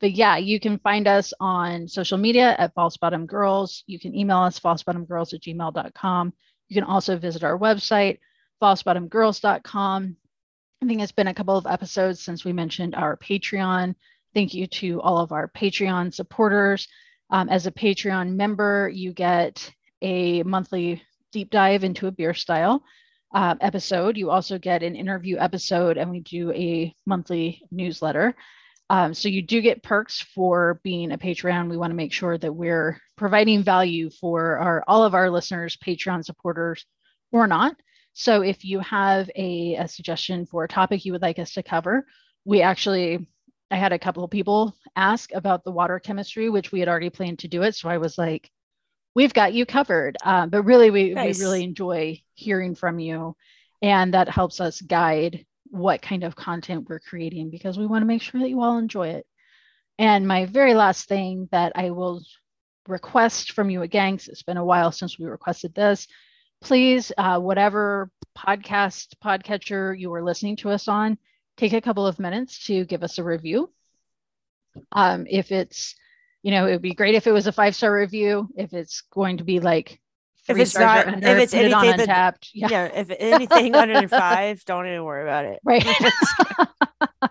But 0.01 0.11
yeah 0.11 0.37
you 0.37 0.59
can 0.59 0.77
find 0.79 1.07
us 1.07 1.33
on 1.39 1.87
social 1.87 2.17
media 2.19 2.53
at 2.59 2.75
false 2.75 2.97
bottom 2.97 3.25
girls 3.25 3.83
you 3.87 3.97
can 3.97 4.13
email 4.13 4.39
us 4.39 4.59
falsebottomgirls 4.59 5.33
at 5.33 5.41
gmail.com 5.41 6.33
you 6.67 6.73
can 6.75 6.83
also 6.83 7.17
visit 7.17 7.43
our 7.43 7.57
website 7.57 8.19
falsebottomgirls.com. 8.61 10.17
I 10.81 10.85
think 10.85 11.01
it's 11.01 11.11
been 11.11 11.27
a 11.27 11.33
couple 11.33 11.57
of 11.57 11.65
episodes 11.65 12.21
since 12.21 12.45
we 12.45 12.53
mentioned 12.53 12.95
our 12.95 13.17
Patreon. 13.17 13.95
Thank 14.33 14.53
you 14.53 14.67
to 14.67 15.01
all 15.01 15.19
of 15.19 15.31
our 15.31 15.47
Patreon 15.47 16.13
supporters. 16.13 16.87
Um, 17.29 17.49
as 17.49 17.65
a 17.65 17.71
Patreon 17.71 18.35
member, 18.35 18.89
you 18.89 19.13
get 19.13 19.71
a 20.01 20.43
monthly 20.43 21.01
deep 21.31 21.49
dive 21.49 21.83
into 21.83 22.07
a 22.07 22.11
beer 22.11 22.33
style 22.33 22.83
uh, 23.33 23.55
episode. 23.61 24.17
You 24.17 24.29
also 24.29 24.57
get 24.57 24.83
an 24.83 24.95
interview 24.95 25.37
episode, 25.37 25.97
and 25.97 26.11
we 26.11 26.19
do 26.19 26.51
a 26.51 26.93
monthly 27.05 27.61
newsletter. 27.71 28.35
Um, 28.89 29.13
so 29.13 29.29
you 29.29 29.41
do 29.41 29.61
get 29.61 29.83
perks 29.83 30.21
for 30.21 30.79
being 30.83 31.11
a 31.11 31.17
Patreon. 31.17 31.69
We 31.69 31.77
want 31.77 31.91
to 31.91 31.95
make 31.95 32.13
sure 32.13 32.37
that 32.37 32.53
we're 32.53 32.99
providing 33.15 33.63
value 33.63 34.09
for 34.11 34.57
our 34.57 34.83
all 34.87 35.03
of 35.03 35.15
our 35.15 35.31
listeners, 35.31 35.77
Patreon 35.77 36.23
supporters, 36.23 36.85
or 37.31 37.47
not. 37.47 37.75
So 38.17 38.41
if 38.41 38.63
you 38.63 38.79
have 38.79 39.29
a, 39.35 39.75
a 39.75 39.87
suggestion 39.89 40.45
for 40.45 40.63
a 40.63 40.69
topic 40.69 41.03
you 41.03 41.11
would 41.11 41.21
like 41.21 41.37
us 41.37 41.53
to 41.53 41.63
cover, 41.63 42.07
we 42.45 42.61
actually, 42.61 43.27
I 43.69 43.75
had 43.75 43.91
a 43.91 43.99
couple 43.99 44.23
of 44.23 44.31
people 44.31 44.73
ask 44.95 45.33
about 45.33 45.65
the 45.65 45.71
water 45.71 45.99
chemistry, 45.99 46.49
which 46.49 46.71
we 46.71 46.79
had 46.79 46.87
already 46.87 47.09
planned 47.09 47.39
to 47.39 47.49
do 47.49 47.63
it. 47.63 47.75
So 47.75 47.89
I 47.89 47.97
was 47.97 48.17
like, 48.17 48.49
we've 49.15 49.33
got 49.33 49.53
you 49.53 49.65
covered. 49.65 50.15
Um, 50.23 50.49
but 50.49 50.63
really, 50.63 50.91
we, 50.91 51.13
nice. 51.13 51.37
we 51.37 51.43
really 51.43 51.63
enjoy 51.65 52.21
hearing 52.35 52.73
from 52.73 52.99
you. 52.99 53.35
And 53.81 54.13
that 54.13 54.29
helps 54.29 54.61
us 54.61 54.79
guide 54.79 55.45
what 55.65 56.01
kind 56.01 56.23
of 56.23 56.37
content 56.37 56.87
we're 56.87 56.99
creating 57.01 57.49
because 57.49 57.77
we 57.77 57.85
want 57.85 58.01
to 58.01 58.07
make 58.07 58.21
sure 58.21 58.39
that 58.39 58.49
you 58.49 58.61
all 58.61 58.77
enjoy 58.77 59.09
it. 59.09 59.25
And 59.99 60.25
my 60.25 60.45
very 60.45 60.73
last 60.73 61.09
thing 61.09 61.49
that 61.51 61.73
I 61.75 61.89
will 61.89 62.21
request 62.87 63.51
from 63.51 63.69
you 63.69 63.81
again, 63.81 64.13
because 64.13 64.29
it's 64.29 64.43
been 64.43 64.55
a 64.55 64.63
while 64.63 64.93
since 64.93 65.19
we 65.19 65.25
requested 65.25 65.75
this, 65.75 66.07
please, 66.65 67.11
uh, 67.19 67.39
whatever 67.39 68.09
podcast 68.35 69.13
podcatcher 69.23 69.97
you 69.97 70.11
are 70.11 70.23
listening 70.23 70.55
to 70.57 70.71
us 70.71 70.87
on, 70.87 71.15
take 71.57 71.73
a 71.73 71.81
couple 71.81 72.07
of 72.07 72.17
minutes 72.17 72.65
to 72.65 72.85
give 72.85 73.03
us 73.03 73.19
a 73.19 73.23
review. 73.23 73.71
Um, 74.91 75.27
if 75.29 75.51
it's, 75.51 75.95
you 76.41 76.49
know, 76.49 76.65
it 76.65 76.71
would 76.71 76.81
be 76.81 76.95
great 76.95 77.13
if 77.13 77.27
it 77.27 77.31
was 77.31 77.45
a 77.45 77.51
five 77.51 77.75
star 77.75 77.93
review. 77.93 78.49
If 78.57 78.73
it's 78.73 79.01
going 79.13 79.37
to 79.37 79.43
be 79.43 79.59
like 79.59 80.01
if 80.49 80.57
it's 80.57 80.75
not, 80.75 81.07
under, 81.07 81.27
if 81.27 81.37
it's 81.37 81.53
anything 81.53 81.99
it 81.99 82.07
that, 82.07 82.47
yeah. 82.53 82.67
yeah, 82.69 82.85
if 82.85 83.11
anything 83.19 83.75
under 83.75 84.07
five, 84.07 84.65
don't 84.65 84.87
even 84.87 85.03
worry 85.03 85.21
about 85.21 85.45
it. 85.45 85.59
Right. 85.63 85.85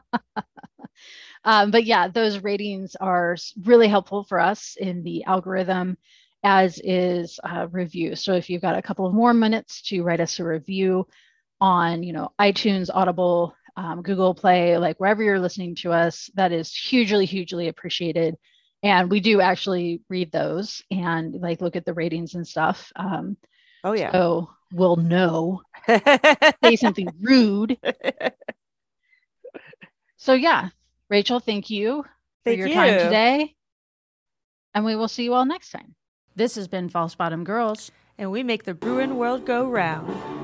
um, 1.44 1.72
but 1.72 1.84
yeah, 1.84 2.06
those 2.06 2.38
ratings 2.38 2.94
are 3.00 3.36
really 3.64 3.88
helpful 3.88 4.22
for 4.22 4.38
us 4.38 4.76
in 4.78 5.02
the 5.02 5.24
algorithm 5.24 5.98
as 6.44 6.80
is 6.84 7.40
uh, 7.44 7.68
review. 7.70 8.16
So 8.16 8.34
if 8.34 8.50
you've 8.50 8.62
got 8.62 8.78
a 8.78 8.82
couple 8.82 9.06
of 9.06 9.14
more 9.14 9.34
minutes 9.34 9.82
to 9.88 10.02
write 10.02 10.20
us 10.20 10.38
a 10.40 10.44
review 10.44 11.06
on, 11.60 12.02
you 12.02 12.12
know, 12.12 12.32
iTunes, 12.40 12.90
Audible, 12.92 13.54
um, 13.76 14.02
Google 14.02 14.34
Play, 14.34 14.78
like 14.78 14.98
wherever 14.98 15.22
you're 15.22 15.40
listening 15.40 15.74
to 15.76 15.92
us, 15.92 16.30
that 16.34 16.52
is 16.52 16.74
hugely, 16.74 17.26
hugely 17.26 17.68
appreciated 17.68 18.36
and 18.82 19.10
we 19.10 19.20
do 19.20 19.40
actually 19.40 20.02
read 20.10 20.30
those 20.32 20.82
and 20.90 21.34
like 21.40 21.60
look 21.62 21.76
at 21.76 21.84
the 21.84 21.94
ratings 21.94 22.34
and 22.34 22.46
stuff. 22.46 22.92
Um, 22.96 23.36
Oh 23.84 23.92
yeah. 23.92 24.12
so 24.12 24.50
we'll 24.72 24.96
know 24.96 25.62
say 26.62 26.76
something 26.76 27.14
rude. 27.20 27.78
So 30.16 30.34
yeah, 30.34 30.70
Rachel, 31.08 31.40
thank 31.40 31.70
you 31.70 32.04
for 32.46 32.52
Thank 32.52 32.58
your 32.58 32.68
time 32.68 32.98
today. 32.98 33.54
And 34.74 34.84
we 34.84 34.96
will 34.96 35.08
see 35.08 35.24
you 35.24 35.34
all 35.34 35.46
next 35.46 35.70
time. 35.70 35.94
This 36.36 36.56
has 36.56 36.66
been 36.66 36.88
False 36.88 37.14
Bottom 37.14 37.44
Girls. 37.44 37.90
and 38.16 38.30
we 38.30 38.42
make 38.44 38.62
the 38.62 38.74
Bruin 38.74 39.16
world 39.16 39.44
go 39.44 39.68
round. 39.68 40.43